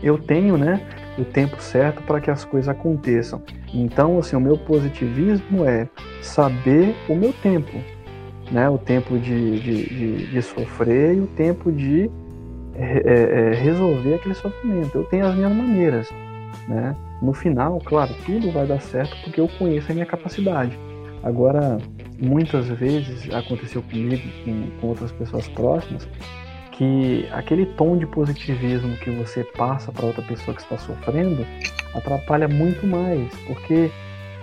[0.01, 0.81] Eu tenho, né,
[1.17, 3.41] o tempo certo para que as coisas aconteçam.
[3.73, 5.87] Então, assim, o meu positivismo é
[6.21, 7.77] saber o meu tempo
[8.51, 8.69] né?
[8.69, 12.09] O tempo de, de, de, de sofrer e o tempo de
[12.75, 14.97] é, é, é, resolver aquele sofrimento.
[14.97, 16.09] Eu tenho as minhas maneiras,
[16.67, 16.95] né?
[17.21, 20.77] No final, claro, tudo vai dar certo porque eu conheço a minha capacidade.
[21.23, 21.77] Agora,
[22.19, 26.07] muitas vezes aconteceu comigo, com, com outras pessoas próximas,
[26.71, 31.45] que aquele tom de positivismo que você passa para outra pessoa que está sofrendo
[31.93, 33.91] atrapalha muito mais, porque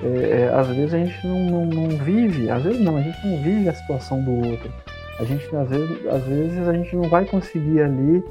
[0.02, 3.26] é, é, às vezes a gente não, não, não, vive, às vezes não, a gente
[3.26, 4.72] não vive a situação do outro.
[5.18, 8.22] A gente, às vezes, às vezes a gente não vai conseguir ali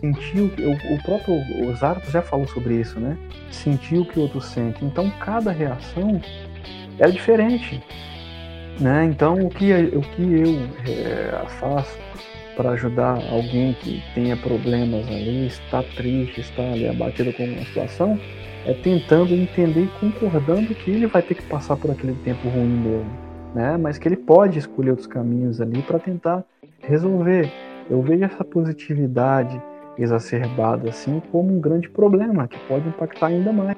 [0.00, 0.62] sentir o que.
[0.62, 3.16] O, o próprio o já falou sobre isso, né?
[3.50, 4.84] Sentir o que o outro sente.
[4.84, 6.20] Então cada reação
[6.98, 7.82] é diferente.
[8.80, 9.04] Né?
[9.04, 11.96] Então o que, o que eu é, faço
[12.56, 18.18] para ajudar alguém que tenha problemas ali, está triste, está ali abatido com uma situação,
[18.64, 22.82] é tentando entender e concordando que ele vai ter que passar por aquele tempo ruim
[22.82, 23.06] dele,
[23.54, 23.76] né?
[23.76, 26.44] Mas que ele pode escolher outros caminhos ali para tentar
[26.80, 27.50] resolver.
[27.90, 29.60] Eu vejo essa positividade
[29.98, 33.76] exacerbada assim como um grande problema que pode impactar ainda mais.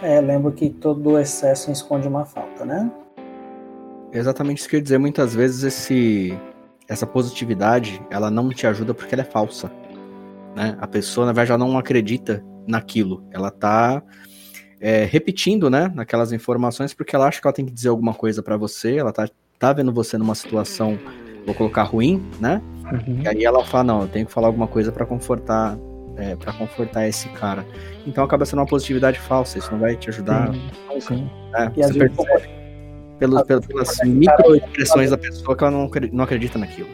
[0.00, 2.90] É, lembro que todo excesso esconde uma falta, né?
[4.12, 4.98] Exatamente isso que eu ia dizer.
[4.98, 6.38] Muitas vezes esse
[6.88, 9.70] essa positividade, ela não te ajuda porque ela é falsa.
[10.54, 10.76] Né?
[10.80, 13.24] A pessoa, na verdade, ela não acredita naquilo.
[13.30, 14.02] Ela tá
[14.80, 18.42] é, repetindo, né, naquelas informações porque ela acha que ela tem que dizer alguma coisa
[18.42, 20.98] para você, ela tá, tá vendo você numa situação,
[21.46, 22.60] vou colocar ruim, né?
[22.92, 23.22] Uhum.
[23.22, 25.78] E aí ela fala, não, eu tenho que falar alguma coisa para confortar
[26.16, 27.66] é, para confortar esse cara.
[28.06, 30.52] Então acaba sendo uma positividade falsa, isso não vai te ajudar.
[30.52, 31.30] Sim, sim.
[31.54, 32.10] É, e você
[33.18, 36.88] pelos, pelas microexpressões da pessoa que ela não, não acredita naquilo.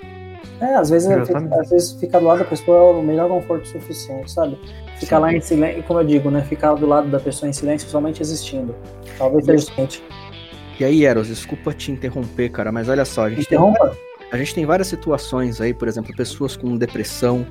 [0.60, 4.30] É, às vezes, às vezes ficar do lado da pessoa é o melhor conforto suficiente,
[4.30, 4.58] sabe?
[4.98, 5.22] Ficar Sim.
[5.22, 6.42] lá em silêncio, como eu digo, né?
[6.42, 8.74] Ficar do lado da pessoa em silêncio somente existindo.
[9.16, 10.02] Talvez seja suficiente.
[10.78, 13.58] E aí, Eros, desculpa te interromper, cara, mas olha só, a gente, tem,
[14.30, 17.44] a gente tem várias situações aí, por exemplo, pessoas com depressão,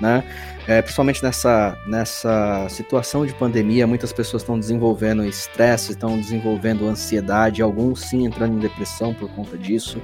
[0.00, 0.22] né?
[0.66, 7.62] É, principalmente nessa, nessa situação de pandemia, muitas pessoas estão desenvolvendo estresse, estão desenvolvendo ansiedade,
[7.62, 10.00] alguns sim entrando em depressão por conta disso.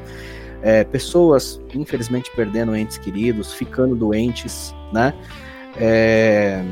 [0.62, 5.14] É, pessoas, infelizmente, perdendo entes queridos, ficando doentes, né?
[5.80, 6.62] É...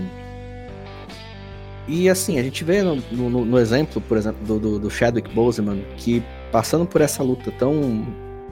[1.89, 5.35] E assim, a gente vê no, no, no exemplo, por exemplo, do, do, do, Chadwick
[5.35, 8.07] Boseman, que passando por essa luta tão,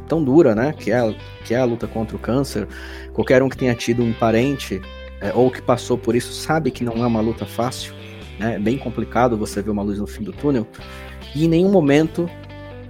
[0.09, 0.73] tão dura, né?
[0.73, 1.15] Que é,
[1.45, 2.67] que é a luta contra o câncer,
[3.13, 4.81] qualquer um que tenha tido um parente
[5.21, 7.95] é, ou que passou por isso sabe que não é uma luta fácil,
[8.39, 8.55] né?
[8.55, 10.67] É bem complicado você ver uma luz no fim do túnel.
[11.35, 12.31] E em nenhum momento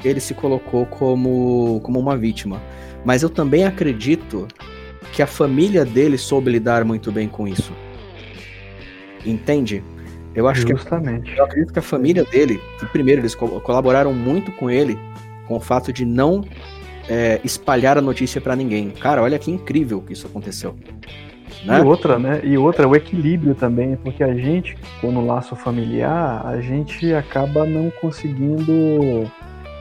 [0.05, 2.63] ele se colocou como, como uma vítima.
[3.05, 4.47] Mas eu também acredito
[5.17, 7.73] que a família dele soube lidar muito bem com isso.
[9.25, 9.83] Entende?
[10.35, 11.33] Eu acho Justamente.
[11.33, 14.99] que eu acredito que a família dele, que primeiro eles colaboraram muito com ele,
[15.49, 16.45] com o fato de não
[17.09, 18.91] é, espalhar a notícia para ninguém.
[18.91, 20.77] Cara, olha que incrível que isso aconteceu.
[21.65, 21.79] Né?
[21.79, 22.43] E outra, né?
[22.45, 27.91] E outra, o equilíbrio também, porque a gente, quando laço familiar, a gente acaba não
[28.03, 29.33] conseguindo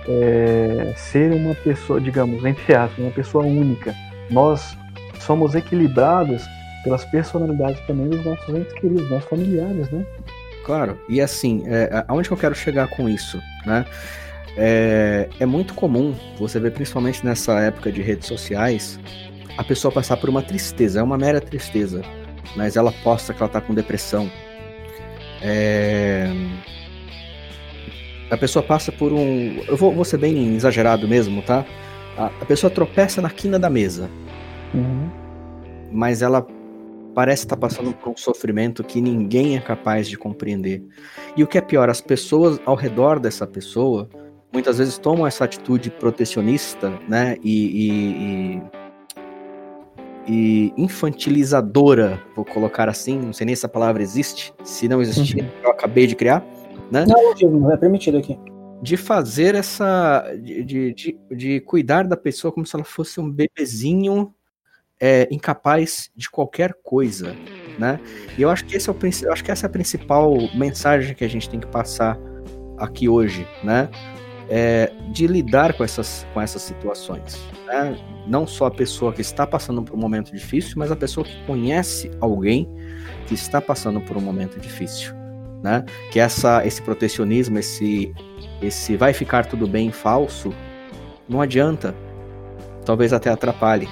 [0.07, 3.93] é, ser uma pessoa, digamos, entre aspas, uma pessoa única.
[4.31, 4.77] Nós
[5.23, 6.43] somos equilibrados
[6.83, 10.05] pelas personalidades também dos nossos entes queridos, nossos familiares, né?
[10.63, 13.85] Claro, e assim, é, aonde que eu quero chegar com isso, né?
[14.57, 18.99] É, é muito comum você ver, principalmente nessa época de redes sociais,
[19.57, 22.01] a pessoa passar por uma tristeza, é uma mera tristeza,
[22.55, 24.29] mas ela posta que ela tá com depressão.
[25.41, 26.29] É...
[28.31, 29.61] A pessoa passa por um.
[29.67, 31.63] Eu vou, vou ser bem exagerado mesmo, tá?
[32.17, 34.09] A, a pessoa tropeça na quina da mesa.
[34.77, 35.09] Uhum.
[35.91, 36.45] Mas ela
[37.15, 40.83] parece estar passando por um sofrimento que ninguém é capaz de compreender.
[41.35, 44.09] E o que é pior, as pessoas ao redor dessa pessoa
[44.51, 47.37] muitas vezes tomam essa atitude protecionista, né?
[47.43, 48.61] E, e,
[50.27, 54.53] e, infantilizadora, vou colocar assim, não sei nem se a palavra existe.
[54.63, 55.49] Se não existir, uhum.
[55.63, 56.45] eu acabei de criar.
[56.91, 57.05] Né?
[57.05, 58.37] Não, não é permitido aqui.
[58.81, 60.23] De fazer essa.
[60.41, 64.33] De, de, de cuidar da pessoa como se ela fosse um bebezinho
[64.99, 67.35] é, incapaz de qualquer coisa,
[67.77, 67.99] né?
[68.37, 71.23] E eu acho que esse é o acho que essa é a principal mensagem que
[71.23, 72.17] a gente tem que passar
[72.77, 73.89] aqui hoje, né?
[74.47, 77.35] É, de lidar com essas, com essas situações.
[77.65, 77.97] Né?
[78.27, 81.45] Não só a pessoa que está passando por um momento difícil, mas a pessoa que
[81.47, 82.69] conhece alguém
[83.25, 85.15] que está passando por um momento difícil
[85.65, 85.83] né?
[86.11, 88.13] Que essa, esse protecionismo, esse,
[88.61, 90.53] esse vai ficar tudo bem falso,
[91.27, 91.95] não adianta.
[92.85, 93.89] Talvez até atrapalhe?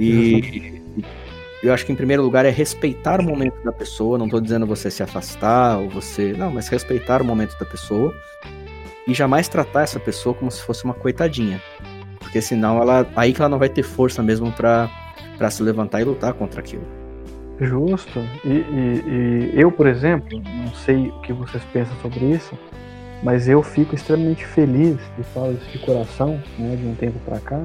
[0.00, 0.82] E
[1.62, 4.16] eu acho que em primeiro lugar é respeitar o momento da pessoa.
[4.16, 8.14] Não estou dizendo você se afastar ou você, não, mas respeitar o momento da pessoa
[9.06, 11.60] e jamais tratar essa pessoa como se fosse uma coitadinha,
[12.18, 14.88] porque senão ela, aí que ela não vai ter força mesmo para
[15.36, 16.86] para se levantar e lutar contra aquilo.
[17.58, 18.20] Justo.
[18.44, 22.58] E, e, e, eu, por exemplo, não sei o que vocês pensam sobre isso,
[23.22, 27.40] mas eu fico extremamente feliz, e falo isso de coração, né, de um tempo para
[27.40, 27.62] cá.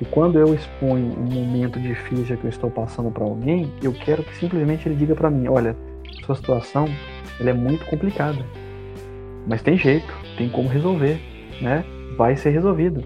[0.00, 4.22] E quando eu exponho um momento difícil que eu estou passando para alguém, eu quero
[4.22, 5.76] que simplesmente ele diga para mim: olha,
[6.24, 6.86] sua situação
[7.40, 8.44] ela é muito complicada.
[9.46, 11.20] Mas tem jeito, tem como resolver,
[11.60, 11.84] né?
[12.16, 13.04] Vai ser resolvido.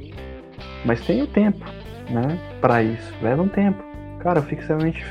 [0.84, 1.64] Mas tem o tempo,
[2.10, 2.38] né?
[2.60, 3.12] Para isso.
[3.20, 3.82] Leva um tempo.
[4.20, 5.04] Cara, eu fico extremamente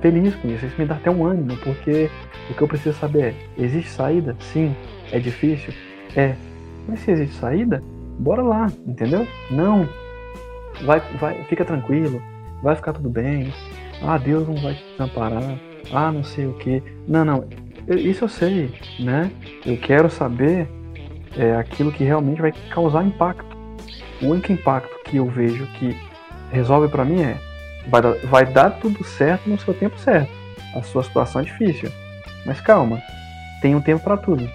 [0.00, 0.66] feliz com isso.
[0.66, 2.10] Isso me dá até um ânimo, porque
[2.50, 4.36] o que eu preciso saber é: existe saída?
[4.40, 4.74] Sim.
[5.12, 5.72] É difícil?
[6.16, 6.34] É.
[6.88, 7.82] Mas se existe saída,
[8.18, 9.26] bora lá, entendeu?
[9.50, 9.88] Não.
[10.84, 12.22] Vai, vai, fica tranquilo,
[12.62, 13.52] vai ficar tudo bem.
[14.02, 15.58] Ah, Deus não vai te desamparar.
[15.92, 16.82] Ah, não sei o que.
[17.06, 17.44] Não, não.
[17.88, 19.30] Isso eu sei, né?
[19.64, 20.68] Eu quero saber
[21.36, 23.56] é, aquilo que realmente vai causar impacto.
[24.20, 25.96] O único impacto que eu vejo que
[26.50, 27.36] resolve para mim é
[27.88, 30.30] vai dar, vai dar tudo certo no seu tempo certo.
[30.74, 31.90] A sua situação é difícil,
[32.44, 33.00] mas calma,
[33.62, 34.48] tem um tempo para tudo,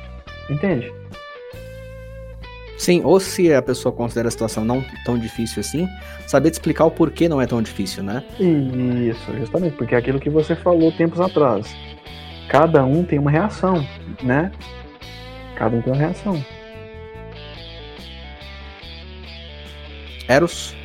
[0.50, 0.94] entende?
[2.84, 5.88] Sim, ou se a pessoa considera a situação não tão difícil assim,
[6.28, 8.22] saber te explicar o porquê não é tão difícil, né?
[8.38, 11.74] Isso, justamente, porque é aquilo que você falou tempos atrás.
[12.50, 13.88] Cada um tem uma reação,
[14.22, 14.52] né?
[15.56, 16.46] Cada um tem uma reação.
[20.28, 20.76] Eros?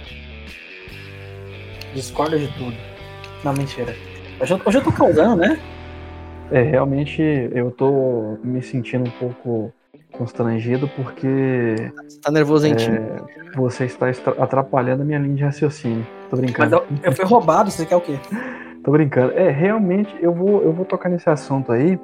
[1.97, 2.77] Discorda de tudo.
[3.43, 3.93] Não, mentira.
[4.41, 5.59] Hoje eu, hoje eu tô causando, né?
[6.53, 9.73] É, realmente eu tô me sentindo um pouco
[10.13, 11.93] constrangido porque.
[12.09, 12.97] Você tá nervosentinho.
[12.97, 16.07] É, você está atrapalhando a minha linha de raciocínio.
[16.31, 16.71] Tô brincando.
[16.71, 18.19] Mas eu, eu fui roubado, você quer o quê?
[18.85, 19.33] Tô brincando.
[19.33, 21.99] É, realmente eu vou, eu vou tocar nesse assunto aí.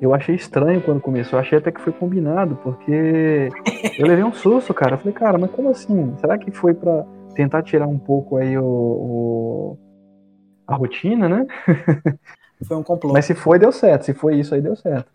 [0.00, 3.48] Eu achei estranho quando começou, eu achei até que foi combinado, porque
[3.98, 4.94] eu levei um susto, cara.
[4.94, 6.14] Eu falei, cara, mas como assim?
[6.18, 7.04] Será que foi para
[7.34, 9.78] tentar tirar um pouco aí o, o
[10.66, 11.46] a rotina, né?
[12.64, 13.12] Foi um complô.
[13.12, 14.06] Mas se foi, deu certo.
[14.06, 15.12] Se foi isso aí, deu certo.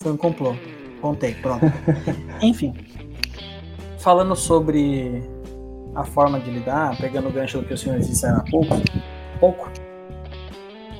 [0.00, 0.54] Foi um complô.
[1.00, 1.66] Contei, pronto.
[2.42, 2.74] Enfim,
[3.98, 5.22] falando sobre
[5.94, 8.74] a forma de lidar, pegando o gancho do que o senhor disse há pouco,
[9.40, 9.70] pouco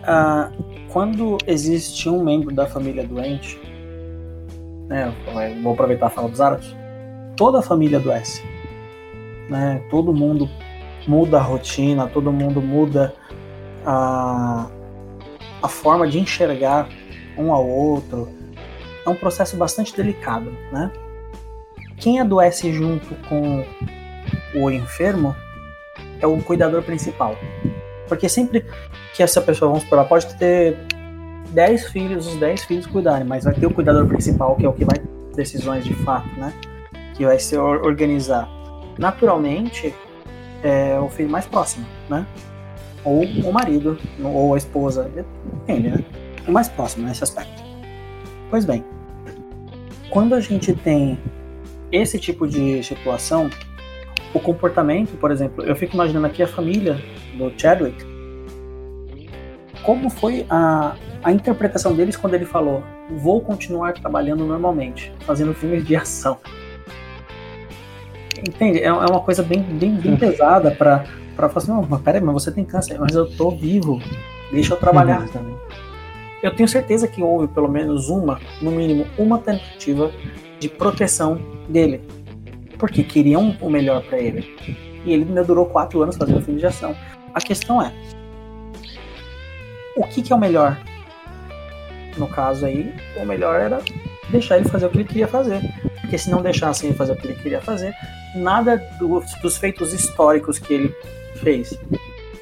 [0.04, 0.50] ah,
[0.88, 3.61] quando existe um membro da família doente,
[4.88, 5.12] né,
[5.62, 6.74] vou aproveitar a fala dos árabes,
[7.37, 8.42] toda a família adoece.
[9.50, 10.48] Né, todo mundo
[11.06, 13.14] muda a rotina, todo mundo muda
[13.85, 14.68] a,
[15.62, 16.88] a forma de enxergar
[17.37, 18.28] um ao outro,
[19.06, 20.90] é um processo bastante delicado, né?
[21.96, 23.64] Quem adoece junto com
[24.54, 25.34] o enfermo
[26.20, 27.36] é o cuidador principal.
[28.08, 28.64] Porque sempre
[29.14, 30.76] que essa pessoa, vamos supor, ela pode ter
[31.50, 34.72] 10 filhos, os 10 filhos cuidarem, mas vai ter o cuidador principal, que é o
[34.72, 35.00] que vai
[35.34, 36.52] decisões de fato, né?
[37.14, 38.48] Que vai se organizar.
[38.98, 39.94] Naturalmente,
[40.62, 42.26] é o filho mais próximo, né?
[43.04, 46.04] Ou o marido, ou a esposa, depende, né?
[46.46, 47.62] O mais próximo nesse aspecto.
[48.50, 48.84] Pois bem,
[50.16, 51.18] quando a gente tem
[51.92, 53.50] esse tipo de situação,
[54.33, 56.98] o comportamento, por exemplo, eu fico imaginando aqui a família
[57.37, 58.02] do Chadwick,
[59.83, 65.85] como foi a, a interpretação deles quando ele falou: vou continuar trabalhando normalmente, fazendo filmes
[65.85, 66.38] de ação.
[68.38, 68.79] Entende?
[68.79, 71.05] É, é uma coisa bem, bem, bem pesada para
[71.37, 74.00] falar assim: não, mas peraí, mas você tem câncer, mas eu tô vivo,
[74.50, 75.29] deixa eu trabalhar uhum.
[75.29, 75.65] também
[76.42, 80.12] eu tenho certeza que houve pelo menos uma, no mínimo, uma tentativa
[80.61, 82.01] de proteção dele.
[82.79, 84.55] Porque queriam o melhor para ele.
[85.05, 86.94] E ele ainda durou quatro anos fazendo filme de ação.
[87.33, 87.92] A questão é:
[89.96, 90.79] o que, que é o melhor?
[92.18, 93.81] No caso aí, o melhor era
[94.29, 95.61] deixar ele fazer o que ele queria fazer.
[96.01, 97.94] Porque se não deixassem ele fazer o que ele queria fazer,
[98.35, 100.94] nada dos, dos feitos históricos que ele
[101.37, 101.79] fez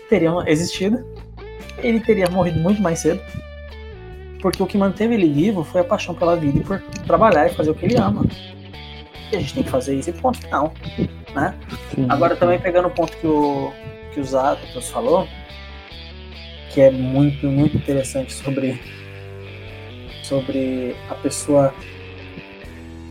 [0.09, 1.05] teriam existido.
[1.79, 3.21] Ele teria morrido muito mais cedo
[4.45, 7.55] porque o que manteve ele vivo foi a paixão pela vida e por trabalhar e
[7.55, 8.27] fazer o que ele ama.
[9.33, 10.71] E a gente tem que fazer isso e ponto final,
[11.35, 11.55] né?
[11.95, 13.73] Sim, Agora também pegando o ponto que o
[14.13, 15.27] que o Zatos falou,
[16.75, 18.79] que é muito muito interessante sobre
[20.23, 21.73] sobre a pessoa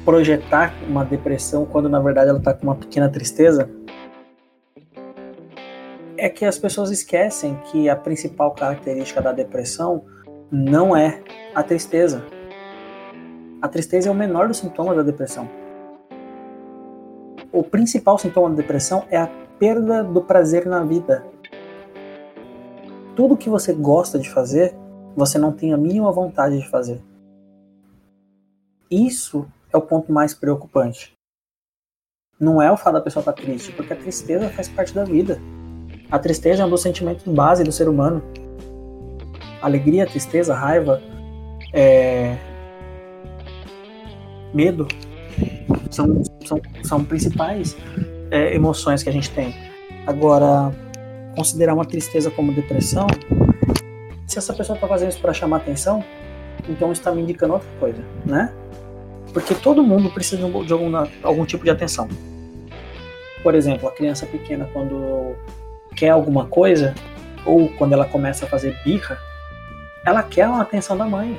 [0.06, 3.67] projetar uma depressão quando na verdade ela está com uma pequena tristeza
[6.15, 10.06] é que as pessoas esquecem que a principal característica da depressão
[10.53, 11.19] não é
[11.55, 12.23] a tristeza.
[13.59, 15.49] A tristeza é o menor dos sintomas da depressão.
[17.51, 19.27] O principal sintoma da depressão é a
[19.58, 21.25] perda do prazer na vida.
[23.15, 24.75] Tudo que você gosta de fazer,
[25.15, 27.01] você não tem a mínima vontade de fazer.
[28.91, 31.13] Isso é o ponto mais preocupante.
[32.39, 35.39] Não é o fato da pessoa estar triste, porque a tristeza faz parte da vida.
[36.12, 38.21] A tristeza é um dos sentimentos base do ser humano
[39.63, 41.01] alegria, tristeza, raiva,
[41.73, 42.35] é...
[44.53, 44.87] medo,
[45.89, 47.75] são, são, são principais
[48.29, 49.55] é, emoções que a gente tem.
[50.05, 50.71] Agora,
[51.35, 53.07] considerar uma tristeza como depressão,
[54.27, 56.03] se essa pessoa está fazendo isso para chamar atenção,
[56.67, 58.53] então está me indicando outra coisa, né?
[59.31, 62.07] Porque todo mundo precisa de, um, algum, algum tipo de atenção.
[63.41, 65.35] Por exemplo, a criança pequena, quando
[65.95, 66.93] quer alguma coisa,
[67.45, 69.17] ou quando ela começa a fazer birra,
[70.06, 71.37] ela quer a atenção da mãe.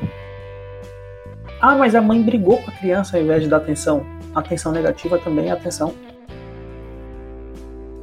[1.60, 4.04] Ah, mas a mãe brigou com a criança ao invés de dar atenção.
[4.34, 5.94] Atenção negativa também é atenção.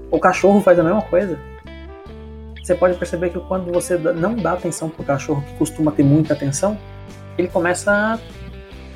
[0.09, 1.39] O cachorro faz a mesma coisa.
[2.61, 6.33] Você pode perceber que quando você não dá atenção pro cachorro que costuma ter muita
[6.33, 6.77] atenção,
[7.37, 8.19] ele começa a,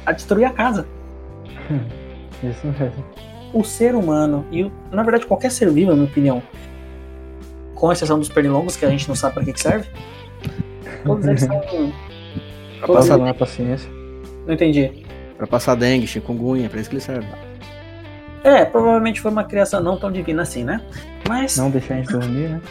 [0.05, 0.87] a destruir a casa.
[2.43, 3.03] Isso mesmo.
[3.53, 6.43] O ser humano, e na verdade qualquer ser vivo, na minha opinião,
[7.73, 9.89] com exceção dos pernilongos, que a gente não sabe para que, que serve,
[11.05, 11.93] todos eles são.
[12.79, 13.89] Pra passar na paciência.
[14.45, 15.05] Não entendi.
[15.37, 17.27] Pra passar dengue, chikungunya, pra isso que ele serve.
[18.43, 20.81] É, provavelmente foi uma criação não tão divina assim, né?
[21.27, 21.57] Mas.
[21.57, 22.61] Não deixar a gente dormir, né?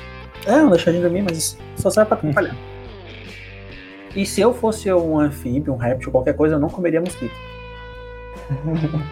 [0.47, 2.57] É, não deixar a gente dormir, mas só serve pra atrapalhar.
[4.16, 7.35] E se eu fosse um anfíbio, um réptil, qualquer coisa, eu não comeria mosquito.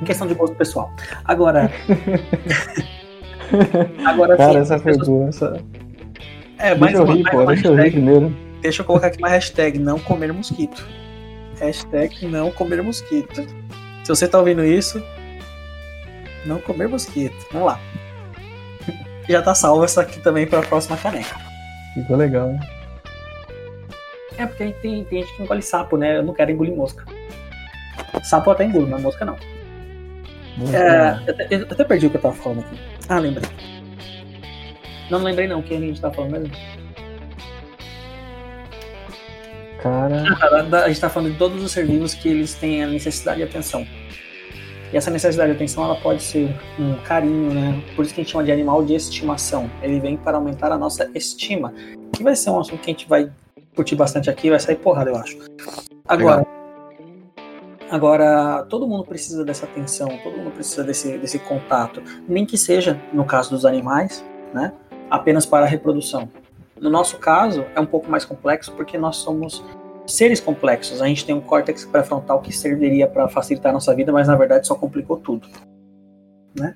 [0.00, 0.92] em questão de gosto pessoal.
[1.24, 1.70] Agora.
[4.04, 5.36] Agora Cara, sim, essa pessoas...
[5.36, 5.58] essa...
[6.58, 8.45] É, mais deixa eu rir, pô, deixa eu rir primeiro.
[8.66, 10.84] Deixa eu colocar aqui uma hashtag, não comer mosquito.
[11.60, 13.46] Hashtag não comer mosquito.
[14.02, 15.00] Se você tá ouvindo isso,
[16.44, 17.36] não comer mosquito.
[17.52, 17.80] Vamos lá.
[19.30, 21.36] Já tá salvo essa aqui também pra próxima caneca.
[21.94, 22.60] Ficou legal, né?
[24.36, 26.16] É, porque tem, tem gente que engole sapo, né?
[26.16, 27.04] Eu não quero engolir mosca.
[28.24, 29.36] Sapo até engulo, mas mosca não.
[30.74, 32.76] É, eu, eu, até perdi o que eu tava falando aqui.
[33.08, 33.48] Ah, lembrei.
[35.08, 36.85] Não lembrei não, quem a gente tá falando mesmo?
[39.86, 40.66] Cara.
[40.72, 43.38] Ah, a gente tá falando de todos os ser vivos que eles têm a necessidade
[43.38, 43.86] de atenção.
[44.92, 47.82] E essa necessidade de atenção ela pode ser um carinho, né?
[47.94, 49.70] Por isso que a gente chama de animal de estimação.
[49.82, 51.72] Ele vem para aumentar a nossa estima.
[52.12, 53.30] Que vai ser um assunto que a gente vai
[53.74, 55.36] curtir bastante aqui, vai sair porrada, eu acho.
[56.08, 56.56] Agora, Legal.
[57.90, 63.00] Agora, todo mundo precisa dessa atenção, todo mundo precisa desse, desse contato, nem que seja,
[63.12, 64.72] no caso dos animais, né,
[65.08, 66.28] apenas para a reprodução.
[66.80, 69.64] No nosso caso, é um pouco mais complexo porque nós somos
[70.06, 71.02] seres complexos.
[71.02, 74.36] A gente tem um córtex pré-frontal que serviria para facilitar a nossa vida, mas na
[74.36, 75.48] verdade só complicou tudo.
[76.54, 76.74] Né?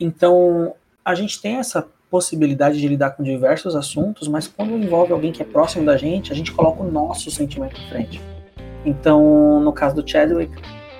[0.00, 0.74] Então,
[1.04, 5.42] a gente tem essa possibilidade de lidar com diversos assuntos, mas quando envolve alguém que
[5.42, 8.20] é próximo da gente, a gente coloca o nosso sentimento à frente.
[8.84, 10.52] Então, no caso do Chadwick,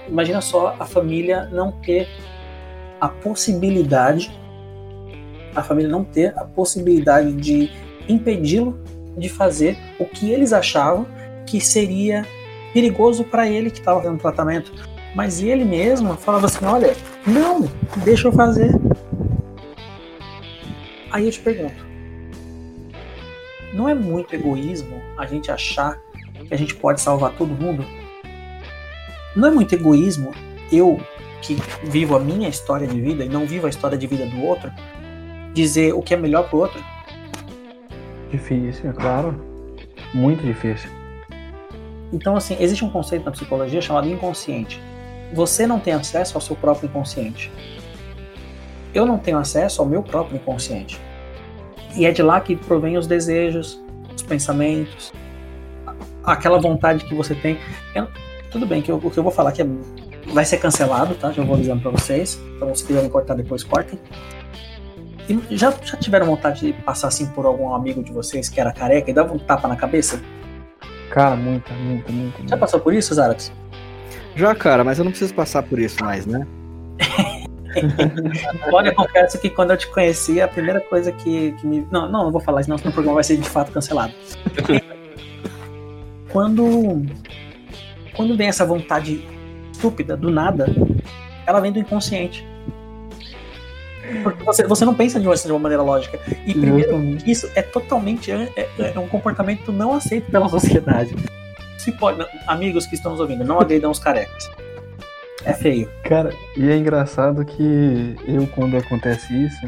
[0.06, 2.06] imagina só a família não ter
[3.00, 4.30] a possibilidade,
[5.54, 7.70] a família não ter a possibilidade de
[8.08, 8.78] impedi-lo
[9.16, 11.06] de fazer o que eles achavam
[11.48, 12.26] que seria
[12.72, 14.72] perigoso para ele que estava fazendo tratamento.
[15.14, 16.94] Mas ele mesmo falava assim: olha,
[17.26, 17.68] não,
[18.04, 18.70] deixa eu fazer.
[21.10, 21.86] Aí eu te pergunto:
[23.72, 25.98] não é muito egoísmo a gente achar
[26.46, 27.84] que a gente pode salvar todo mundo?
[29.34, 30.32] Não é muito egoísmo
[30.70, 31.00] eu,
[31.40, 34.42] que vivo a minha história de vida e não vivo a história de vida do
[34.42, 34.70] outro,
[35.54, 36.82] dizer o que é melhor pro outro?
[38.30, 39.34] Difícil, é claro.
[40.12, 40.97] Muito difícil.
[42.12, 44.80] Então, assim, existe um conceito na psicologia chamado inconsciente.
[45.32, 47.52] Você não tem acesso ao seu próprio inconsciente.
[48.94, 50.98] Eu não tenho acesso ao meu próprio inconsciente.
[51.94, 53.82] E é de lá que provém os desejos,
[54.14, 55.12] os pensamentos,
[56.24, 57.58] aquela vontade que você tem.
[57.94, 58.08] Eu,
[58.50, 59.66] tudo bem que eu, o que eu vou falar aqui é,
[60.32, 61.30] vai ser cancelado, tá?
[61.30, 62.40] Já vou avisando pra vocês.
[62.56, 63.98] Então, se quiserem cortar depois, cortem.
[65.28, 68.72] E já, já tiveram vontade de passar assim por algum amigo de vocês que era
[68.72, 70.22] careca e dava um tapa na cabeça?
[71.10, 72.48] Cara, muita, muita, muita.
[72.48, 73.52] Já passou por isso, Zarax?
[74.34, 76.46] Já, cara, mas eu não preciso passar por isso mais, né?
[78.72, 81.86] Olha, eu confesso que quando eu te conheci, a primeira coisa que, que me.
[81.90, 84.12] Não, não, não vou falar, senão o programa vai ser de fato cancelado.
[86.30, 87.04] quando
[88.18, 89.24] quando vem essa vontade
[89.72, 90.66] estúpida do nada,
[91.46, 92.44] ela vem do inconsciente.
[94.22, 96.18] Porque você, você não pensa de uma, de uma maneira lógica.
[96.46, 101.14] E primeiro, isso é totalmente é, é, é, um comportamento não aceito pela sociedade.
[101.78, 104.50] Se pode, amigos que estão nos ouvindo, não agredam os carecas.
[105.44, 105.88] É feio.
[106.04, 109.66] Cara, e é engraçado que eu, quando acontece isso,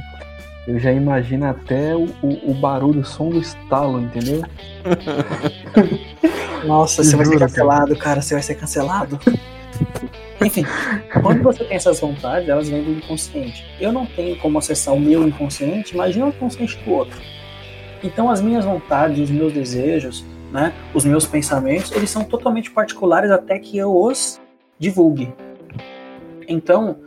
[0.67, 4.43] eu já imagino até o, o, o barulho, o som do estalo, entendeu?
[6.67, 9.19] Nossa, você vai ser cancelado, cara, você vai ser cancelado.
[10.45, 10.65] Enfim,
[11.23, 13.65] quando você tem essas vontades, elas vêm do inconsciente.
[13.81, 17.21] Eu não tenho como acessar o meu inconsciente, imagina o inconsciente do outro.
[18.03, 23.31] Então as minhas vontades, os meus desejos, né, os meus pensamentos, eles são totalmente particulares
[23.31, 24.41] até que eu os
[24.79, 25.33] divulgue.
[26.49, 26.99] Então,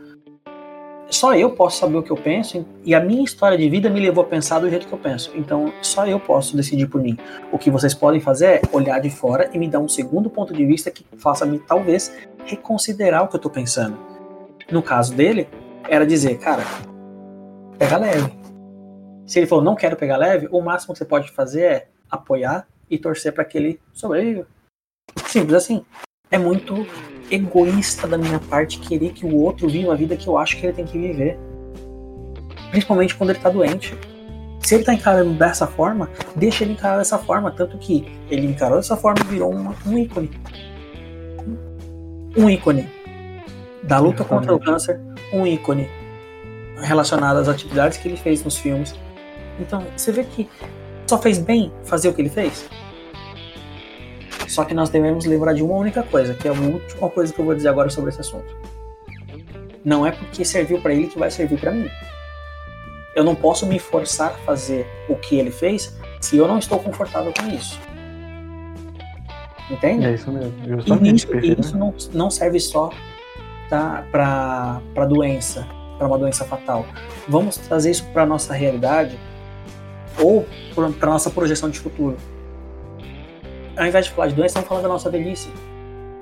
[1.14, 4.00] só eu posso saber o que eu penso e a minha história de vida me
[4.00, 5.30] levou a pensar do jeito que eu penso.
[5.34, 7.16] Então, só eu posso decidir por mim.
[7.52, 10.52] O que vocês podem fazer é olhar de fora e me dar um segundo ponto
[10.52, 12.12] de vista que faça-me, talvez,
[12.44, 13.96] reconsiderar o que eu tô pensando.
[14.70, 15.48] No caso dele,
[15.88, 16.64] era dizer, cara,
[17.78, 18.32] pega leve.
[19.24, 22.66] Se ele falou, não quero pegar leve, o máximo que você pode fazer é apoiar
[22.90, 24.48] e torcer para que ele sobreviva.
[25.26, 25.84] Simples assim.
[26.28, 26.86] É muito
[27.30, 30.66] egoísta da minha parte querer que o outro viva a vida que eu acho que
[30.66, 31.38] ele tem que viver.
[32.70, 33.96] Principalmente quando ele tá doente.
[34.60, 37.50] Se ele tá encarando dessa forma, deixa ele encarar dessa forma.
[37.50, 40.30] Tanto que ele encarou dessa forma e virou uma, um ícone.
[42.36, 42.88] Um ícone
[43.82, 44.98] da luta contra o câncer,
[45.32, 45.88] um ícone
[46.78, 48.94] relacionado às atividades que ele fez nos filmes.
[49.60, 50.48] Então, você vê que
[51.06, 52.68] só fez bem fazer o que ele fez?
[54.48, 57.38] Só que nós devemos lembrar de uma única coisa, que é a última coisa que
[57.38, 58.54] eu vou dizer agora sobre esse assunto.
[59.84, 61.88] Não é porque serviu para ele que vai servir para mim.
[63.14, 66.78] Eu não posso me forçar a fazer o que ele fez se eu não estou
[66.78, 67.78] confortável com isso.
[69.70, 70.06] Entende?
[70.06, 70.52] É isso mesmo.
[70.66, 72.90] Justamente, e isso, perfeito, isso não, não serve só
[73.68, 75.66] tá, para doença,
[75.96, 76.84] para uma doença fatal.
[77.28, 79.18] Vamos trazer isso para nossa realidade
[80.18, 82.16] ou para nossa projeção de futuro
[83.76, 85.48] ao invés de falar de doença, estamos falando da nossa velhice.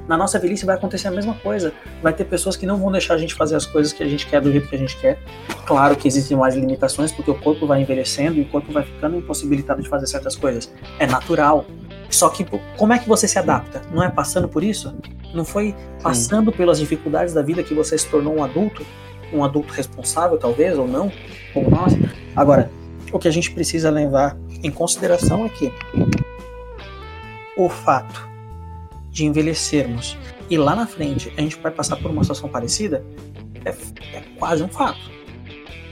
[0.08, 1.72] Na nossa velhice vai acontecer a mesma coisa.
[2.02, 4.26] Vai ter pessoas que não vão deixar a gente fazer as coisas que a gente
[4.26, 5.18] quer do jeito que a gente quer.
[5.64, 9.16] Claro que existem mais limitações, porque o corpo vai envelhecendo e o corpo vai ficando
[9.16, 10.72] impossibilitado de fazer certas coisas.
[10.98, 11.64] É natural.
[12.10, 12.44] Só que
[12.76, 13.80] como é que você se adapta?
[13.92, 14.94] Não é passando por isso?
[15.32, 16.56] Não foi passando Sim.
[16.56, 18.84] pelas dificuldades da vida que você se tornou um adulto?
[19.32, 21.10] Um adulto responsável, talvez, ou não,
[21.54, 21.94] como nós?
[22.36, 22.70] Agora,
[23.10, 25.72] o que a gente precisa levar em consideração é que
[27.56, 28.28] o fato
[29.10, 30.16] de envelhecermos
[30.48, 33.04] e lá na frente a gente vai passar por uma situação parecida
[33.64, 33.70] é,
[34.16, 35.00] é quase um fato,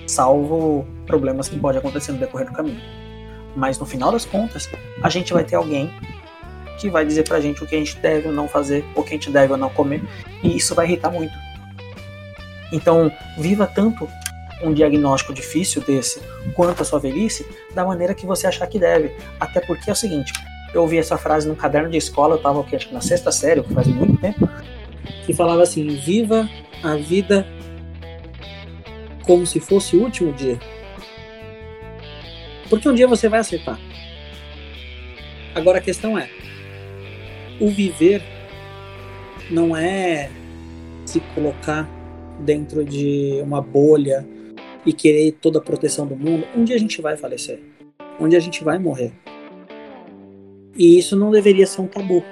[0.07, 2.81] salvo problemas que podem acontecer no decorrer do caminho.
[3.55, 4.69] Mas no final das contas,
[5.03, 5.93] a gente vai ter alguém
[6.79, 9.11] que vai dizer pra gente o que a gente deve ou não fazer, o que
[9.11, 10.03] a gente deve ou não comer,
[10.43, 11.35] e isso vai irritar muito.
[12.73, 14.09] Então, viva tanto
[14.63, 16.21] um diagnóstico difícil desse
[16.55, 19.15] quanto a sua velhice da maneira que você achar que deve.
[19.39, 20.33] Até porque é o seguinte:
[20.73, 23.63] eu ouvi essa frase no caderno de escola, eu estava acho que na sexta série,
[23.63, 24.49] faz muito tempo,
[25.27, 26.49] que falava assim: viva
[26.83, 27.47] a vida
[29.25, 30.59] como se fosse o último dia.
[32.69, 33.79] Porque um dia você vai acertar.
[35.55, 36.31] Agora a questão é:
[37.61, 38.23] o viver
[39.51, 40.31] não é
[41.05, 41.89] se colocar
[42.39, 44.27] dentro de uma bolha
[44.87, 46.47] e querer toda a proteção do mundo.
[46.57, 47.61] Um dia a gente vai falecer.
[48.19, 49.13] Um dia a gente vai morrer.
[50.81, 52.25] E isso não deveria ser um tabu.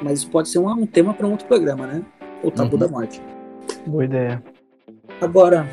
[0.00, 2.06] Mas isso pode ser um, um tema para um outro programa, né?
[2.44, 2.78] O tabu uhum.
[2.78, 3.20] da morte.
[3.84, 4.40] Boa ideia.
[5.20, 5.68] Agora,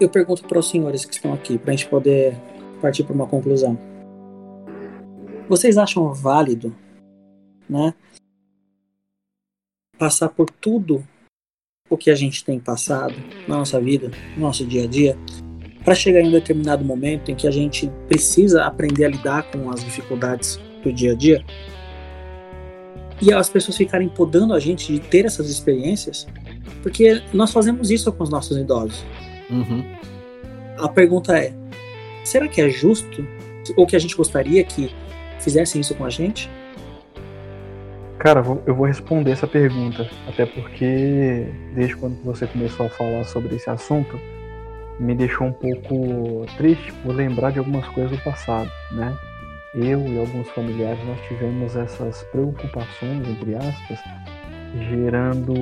[0.00, 2.36] eu pergunto para os senhores que estão aqui, para a gente poder
[2.80, 3.76] partir para uma conclusão.
[5.48, 6.72] Vocês acham válido,
[7.68, 7.92] né?
[9.98, 11.04] Passar por tudo
[11.90, 13.16] o que a gente tem passado
[13.48, 15.18] na nossa vida, no nosso dia a dia,
[15.84, 19.70] para chegar em um determinado momento em que a gente precisa aprender a lidar com
[19.70, 21.44] as dificuldades do dia a dia
[23.22, 26.26] e as pessoas ficarem podando a gente de ter essas experiências,
[26.82, 29.04] porque nós fazemos isso com os nossos idosos.
[29.48, 29.84] Uhum.
[30.78, 31.52] A pergunta é:
[32.24, 33.24] será que é justo
[33.76, 34.92] ou que a gente gostaria que
[35.38, 36.50] fizessem isso com a gente?
[38.18, 43.56] Cara, eu vou responder essa pergunta, até porque desde quando você começou a falar sobre
[43.56, 44.18] esse assunto,
[44.98, 49.16] me deixou um pouco triste por lembrar de algumas coisas do passado, né?
[49.74, 53.98] Eu e alguns familiares nós tivemos essas preocupações, entre aspas,
[54.90, 55.54] gerando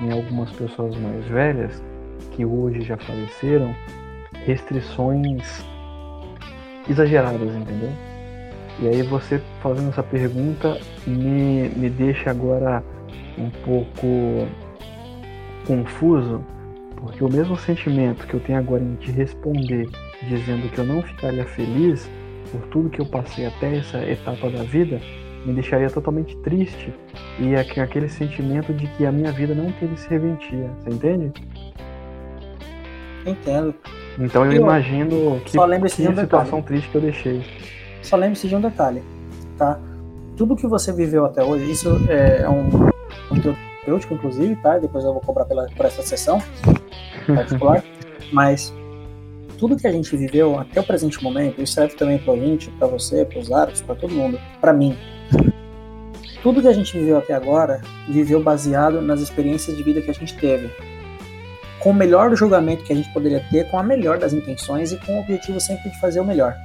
[0.00, 1.82] em algumas pessoas mais velhas,
[2.32, 3.74] que hoje já faleceram,
[4.44, 5.64] restrições
[6.88, 7.90] exageradas, entendeu?
[8.78, 12.84] E aí você fazendo essa pergunta me, me deixa agora
[13.38, 14.46] um pouco
[15.66, 16.44] confuso,
[16.96, 19.88] porque o mesmo sentimento que eu tenho agora em te responder,
[20.28, 22.08] dizendo que eu não ficaria feliz
[22.50, 25.00] por tudo que eu passei até essa etapa da vida,
[25.44, 26.92] me deixaria totalmente triste
[27.38, 30.70] e aquele sentimento de que a minha vida não teve serventia.
[30.80, 31.32] Você entende?
[33.24, 33.74] Entendo.
[34.18, 36.62] Então eu, eu imagino que, só que de um situação detalhe.
[36.62, 37.42] triste que eu deixei.
[38.02, 39.02] Só lembre-se de um detalhe,
[39.58, 39.78] tá?
[40.36, 42.68] Tudo que você viveu até hoje, isso é um
[43.28, 43.56] conteúdo
[44.10, 44.78] inclusive, tá?
[44.78, 46.42] Depois eu vou cobrar pela, por essa sessão
[47.34, 47.84] particular.
[48.32, 48.72] Mas
[49.58, 52.70] tudo que a gente viveu até o presente momento, isso serve também para o ouvinte,
[52.78, 54.96] para você, para os árbitros, para todo mundo, para mim.
[56.42, 60.14] Tudo que a gente viveu até agora, viveu baseado nas experiências de vida que a
[60.14, 60.70] gente teve.
[61.80, 64.96] com o melhor julgamento que a gente poderia ter, com a melhor das intenções e
[64.96, 66.56] com o objetivo sempre de fazer o melhor.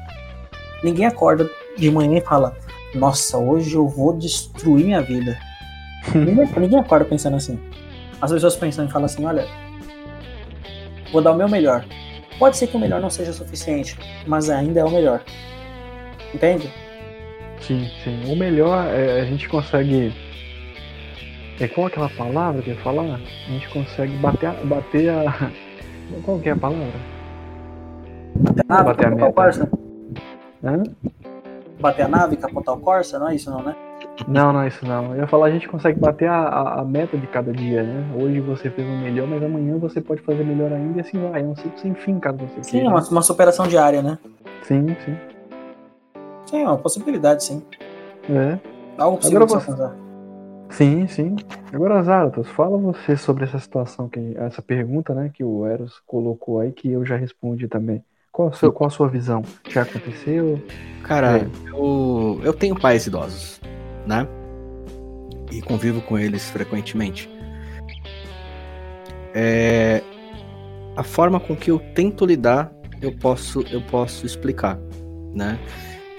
[0.83, 1.47] Ninguém acorda
[1.77, 2.57] de manhã e fala:
[2.95, 5.37] Nossa, hoje eu vou destruir minha vida.
[6.15, 7.59] ninguém, ninguém acorda pensando assim.
[8.19, 9.47] As pessoas pensam e falam assim: Olha,
[11.11, 11.85] vou dar o meu melhor.
[12.39, 15.21] Pode ser que o melhor não seja suficiente, mas ainda é o melhor.
[16.33, 16.71] Entende?
[17.61, 18.31] Sim, sim.
[18.31, 20.13] O melhor é a gente consegue.
[21.59, 23.03] É qual aquela palavra que eu ia falar?
[23.03, 24.53] A gente consegue bater a.
[24.53, 25.51] Bater a...
[26.25, 26.99] Qual que é a palavra?
[28.35, 29.33] Bater a nave, Bater a capotar o meta.
[29.33, 29.69] Corsa.
[30.63, 30.83] Hã?
[31.79, 33.75] Bater a nave, capotar o Corsa, não é isso não, né?
[34.27, 35.13] Não, não é isso não.
[35.13, 38.05] Eu ia falar, a gente consegue bater a, a, a meta de cada dia, né?
[38.15, 41.41] Hoje você fez o melhor, mas amanhã você pode fazer melhor ainda e assim vai.
[41.41, 44.17] É um ciclo sem fim, caso você Sim, é uma, uma superação diária, né?
[44.63, 45.17] Sim, sim.
[46.45, 47.61] Sim, é uma possibilidade, sim.
[48.29, 48.59] É.
[48.97, 50.11] Algo possível Agora você-.
[50.69, 51.35] Sim, sim.
[51.73, 56.59] Agora, Zaratos, fala você sobre essa situação, que, essa pergunta, né, que o Eros colocou
[56.59, 58.03] aí, que eu já respondi também.
[58.31, 59.43] Qual a, sua, qual a sua visão?
[59.69, 60.61] Já aconteceu?
[61.03, 61.47] Cara, É.
[61.69, 63.59] eu, eu tenho pais idosos,
[64.05, 64.27] né?
[65.51, 67.29] E convivo com eles frequentemente.
[69.33, 70.01] É,
[70.95, 72.71] a forma com que eu tento lidar,
[73.01, 74.79] eu posso, eu posso explicar,
[75.33, 75.59] né?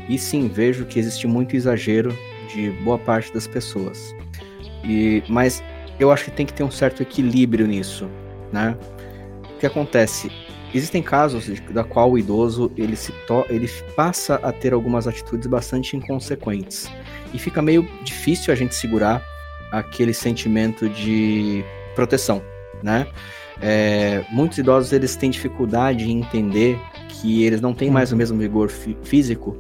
[0.08, 2.16] E sim, vejo que existe muito exagero
[2.52, 4.14] de boa parte das pessoas.
[4.84, 5.62] E, mas
[6.00, 8.08] eu acho que tem que ter um certo equilíbrio nisso,
[8.52, 8.76] né?
[9.54, 10.30] O que acontece?
[10.74, 15.46] Existem casos da qual o idoso ele se to ele passa a ter algumas atitudes
[15.46, 16.90] bastante inconsequentes
[17.32, 19.22] e fica meio difícil a gente segurar
[19.70, 21.64] aquele sentimento de
[21.94, 22.42] proteção,
[22.82, 23.06] né?
[23.60, 26.78] É, muitos idosos eles têm dificuldade em entender
[27.08, 29.56] que eles não têm mais o mesmo vigor fí- físico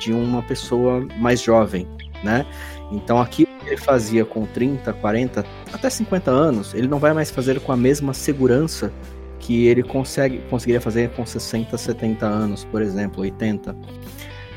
[0.00, 1.86] de uma pessoa mais jovem,
[2.22, 2.44] né?
[2.90, 7.30] Então aquilo que ele fazia com 30, 40, até 50 anos, ele não vai mais
[7.30, 8.92] fazer com a mesma segurança
[9.38, 13.76] que ele consegue, conseguiria fazer com 60, 70 anos, por exemplo, 80.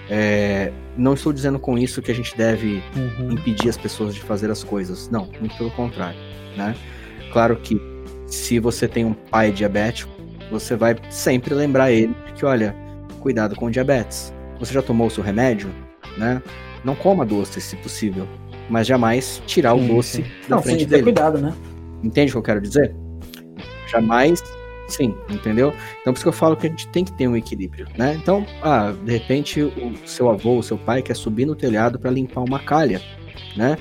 [0.10, 3.32] É, não estou dizendo com isso que a gente deve Uhum.
[3.32, 5.10] impedir as pessoas de fazer as coisas.
[5.10, 6.18] Não, muito pelo contrário,
[6.56, 6.76] né?
[7.34, 7.80] Claro que
[8.26, 10.12] se você tem um pai diabético,
[10.50, 12.76] você vai sempre lembrar ele que, olha,
[13.20, 14.34] cuidado com o diabetes.
[14.60, 15.70] Você já tomou o seu remédio,
[16.18, 16.42] né?
[16.86, 18.26] Não coma doce, se possível,
[18.70, 20.24] mas jamais tirar o Sim, doce sim.
[20.48, 21.04] da Não, frente sim, ter dele.
[21.04, 21.54] cuidado, né?
[22.04, 22.96] Entende o que eu quero dizer?
[23.88, 24.42] Jamais.
[24.88, 25.74] Sim, entendeu?
[26.02, 28.18] Então por isso que eu falo que a gente tem que ter um equilíbrio, né?
[28.22, 32.10] Então, ah, de repente o seu avô, o seu pai quer subir no telhado para
[32.10, 33.02] limpar uma calha,
[33.56, 33.78] né?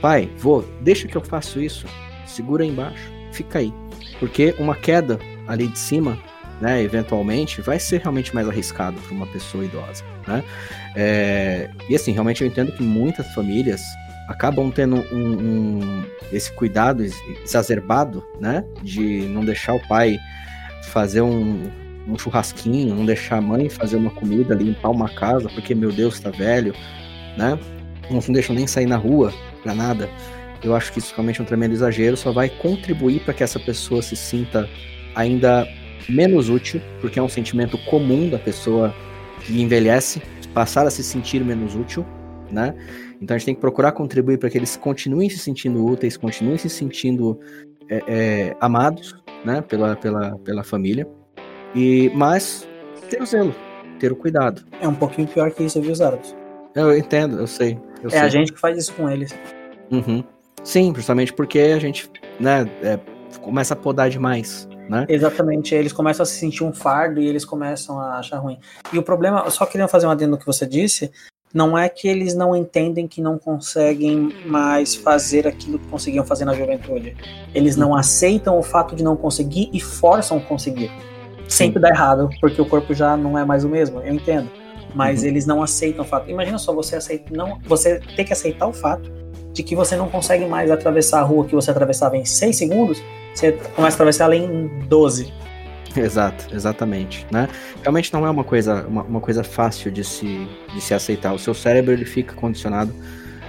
[0.00, 1.86] Pai, vô, deixa que eu faço isso.
[2.26, 3.72] Segura aí embaixo, fica aí.
[4.20, 5.18] Porque uma queda
[5.48, 6.18] ali de cima,
[6.60, 10.44] né, eventualmente, vai ser realmente mais arriscado para uma pessoa idosa, né?
[10.94, 13.82] É, e assim, realmente eu entendo que muitas famílias
[14.28, 17.14] acabam tendo um, um- esse cuidado ex-
[17.44, 18.64] exacerbado, né?
[18.82, 20.18] De não deixar o pai
[20.84, 21.70] fazer um,
[22.08, 26.18] um churrasquinho, não deixar a mãe fazer uma comida, limpar uma casa, porque meu Deus,
[26.20, 26.74] tá velho,
[27.36, 27.58] né?
[28.10, 30.08] Não não deixam nem sair na rua pra nada.
[30.62, 33.58] Eu acho que isso realmente é um tremendo exagero, só vai contribuir para que essa
[33.60, 34.68] pessoa se sinta
[35.14, 35.66] ainda
[36.08, 38.94] menos útil, porque é um sentimento comum da pessoa
[39.42, 40.22] que envelhece,
[40.54, 42.06] passar a se sentir menos útil,
[42.50, 42.74] né?
[43.20, 46.58] Então a gente tem que procurar contribuir para que eles continuem se sentindo úteis, continuem
[46.58, 47.38] se sentindo
[47.88, 51.06] é, é, amados, né, pela, pela, pela família.
[51.74, 52.66] E mas
[53.08, 53.54] ter o zelo,
[53.98, 54.64] ter o cuidado.
[54.80, 56.34] É um pouquinho pior que isso, viu, Zaratos?
[56.74, 57.78] Eu entendo, eu sei.
[58.02, 58.20] Eu É sei.
[58.20, 59.34] a gente que faz isso com eles.
[59.90, 60.22] Uhum.
[60.62, 62.98] Sim, justamente porque a gente, né, é,
[63.40, 65.06] começa a podar demais, né?
[65.08, 68.58] Exatamente, eles começam a se sentir um fardo e eles começam a achar ruim.
[68.92, 71.10] E o problema, só queria fazer um adendo no que você disse,
[71.56, 76.44] não é que eles não entendem que não conseguem mais fazer aquilo que conseguiam fazer
[76.44, 77.16] na juventude.
[77.54, 80.90] Eles não aceitam o fato de não conseguir e forçam conseguir.
[81.48, 84.50] Sempre dá errado, porque o corpo já não é mais o mesmo, eu entendo.
[84.94, 85.28] Mas Uhum.
[85.28, 86.30] eles não aceitam o fato.
[86.30, 89.10] Imagina só você aceitar, não, você ter que aceitar o fato
[89.54, 93.02] de que você não consegue mais atravessar a rua que você atravessava em 6 segundos,
[93.34, 95.32] você começa a atravessar ela em 12.
[96.04, 97.48] Exato, exatamente, né?
[97.82, 101.32] Realmente não é uma coisa, uma, uma coisa fácil de se, de se aceitar.
[101.32, 102.92] O seu cérebro ele fica condicionado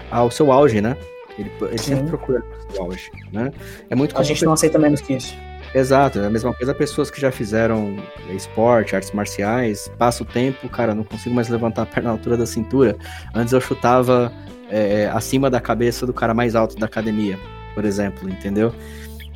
[0.09, 0.95] ao seu auge, né?
[1.37, 3.51] Ele, ele sempre procura o seu auge, né?
[3.89, 5.35] É muito A gente não aceita menos que isso.
[5.75, 7.97] Exato, é a mesma coisa pessoas que já fizeram
[8.29, 12.37] esporte, artes marciais, passa o tempo, cara, não consigo mais levantar a perna na altura
[12.37, 12.95] da cintura.
[13.35, 14.31] Antes eu chutava
[14.69, 17.37] é, acima da cabeça do cara mais alto da academia,
[17.75, 18.73] por exemplo, entendeu?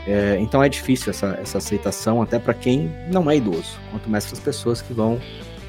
[0.07, 4.25] É, então é difícil essa, essa aceitação até para quem não é idoso, quanto mais
[4.25, 5.19] para as pessoas que vão,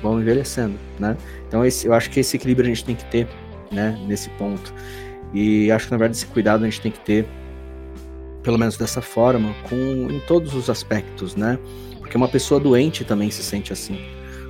[0.02, 1.16] vão envelhecendo, né?
[1.46, 3.28] Então esse, eu acho que esse equilíbrio a gente tem que ter,
[3.70, 4.72] né, nesse ponto.
[5.34, 7.26] E acho que na verdade esse cuidado a gente tem que ter
[8.42, 9.76] pelo menos dessa forma, com
[10.10, 11.58] em todos os aspectos, né?
[11.98, 13.98] Porque uma pessoa doente também se sente assim.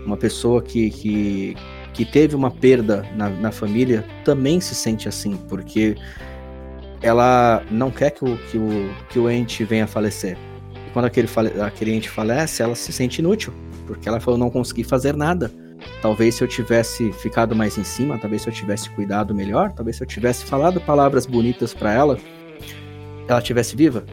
[0.05, 1.57] Uma pessoa que, que,
[1.93, 5.95] que teve uma perda na, na família também se sente assim, porque
[7.03, 10.39] ela não quer que o, que o, que o ente venha a falecer.
[10.87, 13.53] E quando aquele, fale, aquele ente falece, ela se sente inútil,
[13.87, 15.51] porque ela falou: não consegui fazer nada.
[16.01, 19.97] Talvez se eu tivesse ficado mais em cima, talvez se eu tivesse cuidado melhor, talvez
[19.97, 22.19] se eu tivesse falado palavras bonitas para ela,
[23.27, 24.05] ela tivesse viva,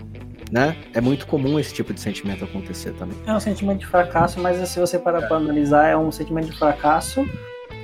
[0.51, 0.75] né?
[0.95, 3.15] É muito comum esse tipo de sentimento acontecer também.
[3.27, 6.57] É um sentimento de fracasso, mas se você parar para analisar, é um sentimento de
[6.57, 7.23] fracasso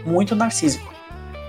[0.04, 0.92] muito narcísico.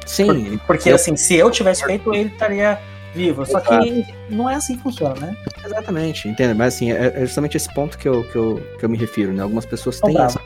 [0.05, 0.27] Sim.
[0.27, 0.95] Porque, porque eu...
[0.95, 2.79] assim, se eu tivesse feito, ele estaria
[3.17, 3.45] vivo.
[3.47, 5.37] Só que não é assim que funciona, né?
[5.65, 6.55] Exatamente, entende?
[6.55, 9.33] Mas assim, é, é justamente esse ponto que eu, que eu, que eu me refiro,
[9.33, 9.43] né?
[9.43, 10.41] Algumas pessoas têm essa,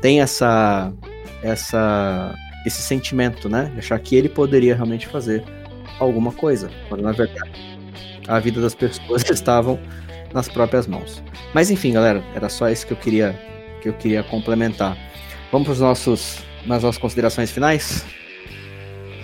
[0.00, 0.92] têm essa,
[1.42, 2.34] essa,
[2.66, 3.70] esse sentimento, né?
[3.72, 5.42] De achar que ele poderia realmente fazer
[5.98, 7.50] alguma coisa, quando na verdade
[8.28, 9.78] a vida das pessoas estavam
[10.32, 11.22] nas próprias mãos.
[11.54, 13.38] Mas enfim, galera, era só isso que eu queria
[13.80, 14.96] que eu queria complementar.
[15.52, 18.04] Vamos para os nossos nas nossas considerações finais?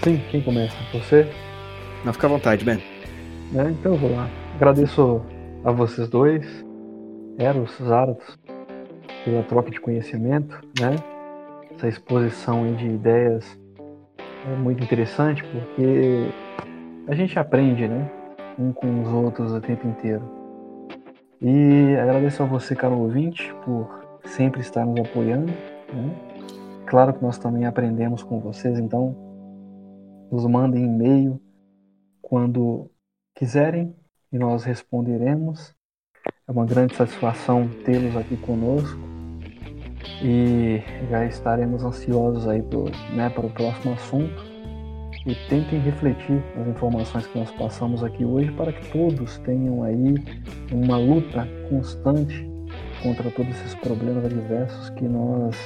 [0.04, 0.76] Sim, quem começa?
[0.92, 1.26] Você?
[2.04, 2.78] Não, fica à vontade, Ben.
[3.54, 4.26] É, então eu vou lá.
[4.56, 5.20] Agradeço
[5.62, 6.46] a vocês dois,
[7.38, 8.38] Eros, Zaratos,
[9.22, 10.96] pela troca de conhecimento, né?
[11.74, 13.58] Essa exposição de ideias
[14.18, 16.28] é muito interessante porque
[17.06, 18.10] a gente aprende, né?
[18.58, 20.22] Um com os outros o tempo inteiro.
[21.42, 23.88] E agradeço a você, caro ouvinte, por
[24.24, 25.52] sempre estar nos apoiando.
[25.92, 26.14] Né?
[26.86, 29.14] Claro que nós também aprendemos com vocês, então
[30.30, 31.40] nos mandem e-mail
[32.30, 32.88] quando
[33.34, 33.92] quiserem
[34.32, 35.74] e nós responderemos.
[36.46, 39.00] É uma grande satisfação tê-los aqui conosco
[40.22, 42.84] e já estaremos ansiosos aí pro,
[43.16, 44.44] né, para o próximo assunto
[45.26, 50.14] e tentem refletir as informações que nós passamos aqui hoje para que todos tenham aí
[50.70, 52.48] uma luta constante
[53.02, 55.56] contra todos esses problemas adversos que nós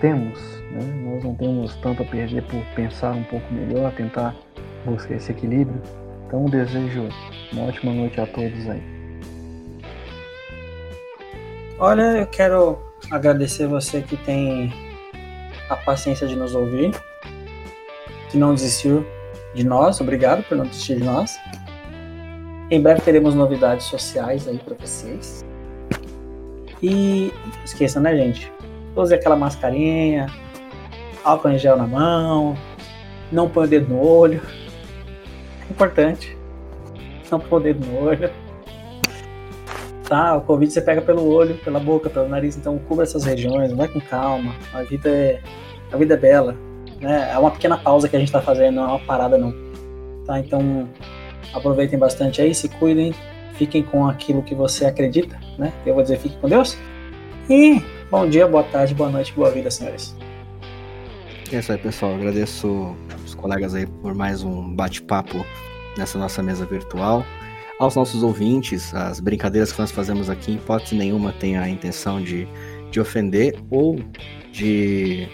[0.00, 0.38] temos.
[0.70, 0.84] Né?
[1.04, 4.36] Nós não temos tanto a perder por pensar um pouco melhor, tentar
[4.84, 5.80] buscar esse equilíbrio.
[6.26, 7.08] Então desejo
[7.52, 8.82] uma ótima noite a todos aí.
[11.78, 12.78] Olha, eu quero
[13.10, 14.72] agradecer você que tem
[15.68, 16.90] a paciência de nos ouvir,
[18.30, 19.06] que não desistiu
[19.54, 21.38] de nós, obrigado por não desistir de nós.
[22.70, 25.44] Em breve teremos novidades sociais aí para vocês.
[26.82, 28.52] E não esqueça, né, gente?
[28.94, 30.26] Use aquela mascarinha,
[31.24, 32.56] álcool em gel na mão,
[33.32, 34.40] não põe o dedo no olho.
[35.70, 36.36] Importante.
[37.30, 38.30] Não põe o dedo no olho.
[40.08, 43.72] Tá, o Covid você pega pelo olho, pela boca, pelo nariz, então cubra essas regiões,
[43.72, 44.52] vai com calma.
[44.74, 45.40] A vida é,
[45.92, 46.56] a vida é bela.
[47.00, 47.30] Né?
[47.32, 49.54] É uma pequena pausa que a gente está fazendo, não é uma parada não.
[50.26, 50.88] Tá, então
[51.54, 53.14] aproveitem bastante aí, se cuidem,
[53.54, 55.72] fiquem com aquilo que você acredita, né?
[55.86, 56.76] Eu vou dizer, fique com Deus.
[57.48, 60.16] E bom dia, boa tarde, boa noite, boa vida, senhores.
[61.52, 62.14] É isso aí, pessoal.
[62.14, 62.94] Agradeço
[63.26, 65.44] os colegas aí por mais um bate-papo
[65.98, 67.26] nessa nossa mesa virtual.
[67.80, 72.22] Aos nossos ouvintes, as brincadeiras que nós fazemos aqui, em hipótese nenhuma, tem a intenção
[72.22, 72.46] de,
[72.92, 73.98] de ofender ou
[74.52, 75.28] de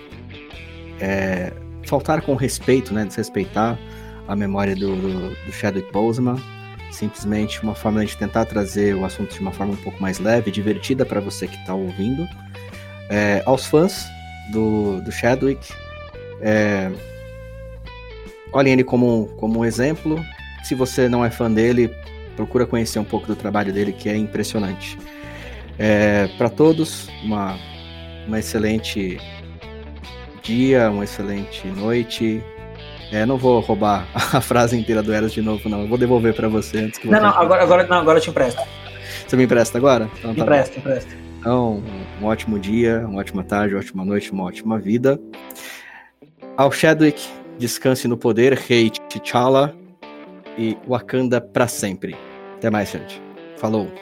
[1.00, 1.52] é,
[1.84, 3.78] faltar com respeito, né, desrespeitar
[4.26, 6.40] a memória do, do, do Chadwick Boseman.
[6.92, 10.50] Simplesmente uma forma de tentar trazer o assunto de uma forma um pouco mais leve,
[10.50, 12.26] divertida para você que está ouvindo.
[13.10, 14.06] É, aos fãs
[14.50, 15.68] do, do Chadwick,
[16.40, 16.90] é,
[18.52, 20.22] olhem ele como, como um exemplo.
[20.64, 21.90] Se você não é fã dele,
[22.34, 24.98] procura conhecer um pouco do trabalho dele, que é impressionante.
[25.78, 27.56] É, Para todos, uma,
[28.26, 29.18] uma excelente
[30.42, 32.42] dia, uma excelente noite.
[33.12, 35.82] É, não vou roubar a frase inteira do Eros de novo, não.
[35.82, 38.30] Eu vou devolver para você antes que Não, não, agora, agora, não, agora eu te
[38.30, 38.60] empresto.
[39.26, 40.08] Você me empresta agora?
[40.18, 41.14] Então, tá empresta, empresta.
[41.38, 41.82] Então,
[42.20, 45.20] um ótimo dia, uma ótima tarde, uma ótima noite, uma ótima vida.
[46.56, 47.22] Ao Chadwick,
[47.58, 49.76] descanse no poder, rei T'Challa
[50.56, 52.16] e Wakanda para sempre.
[52.56, 53.20] Até mais, gente.
[53.58, 53.92] Falou.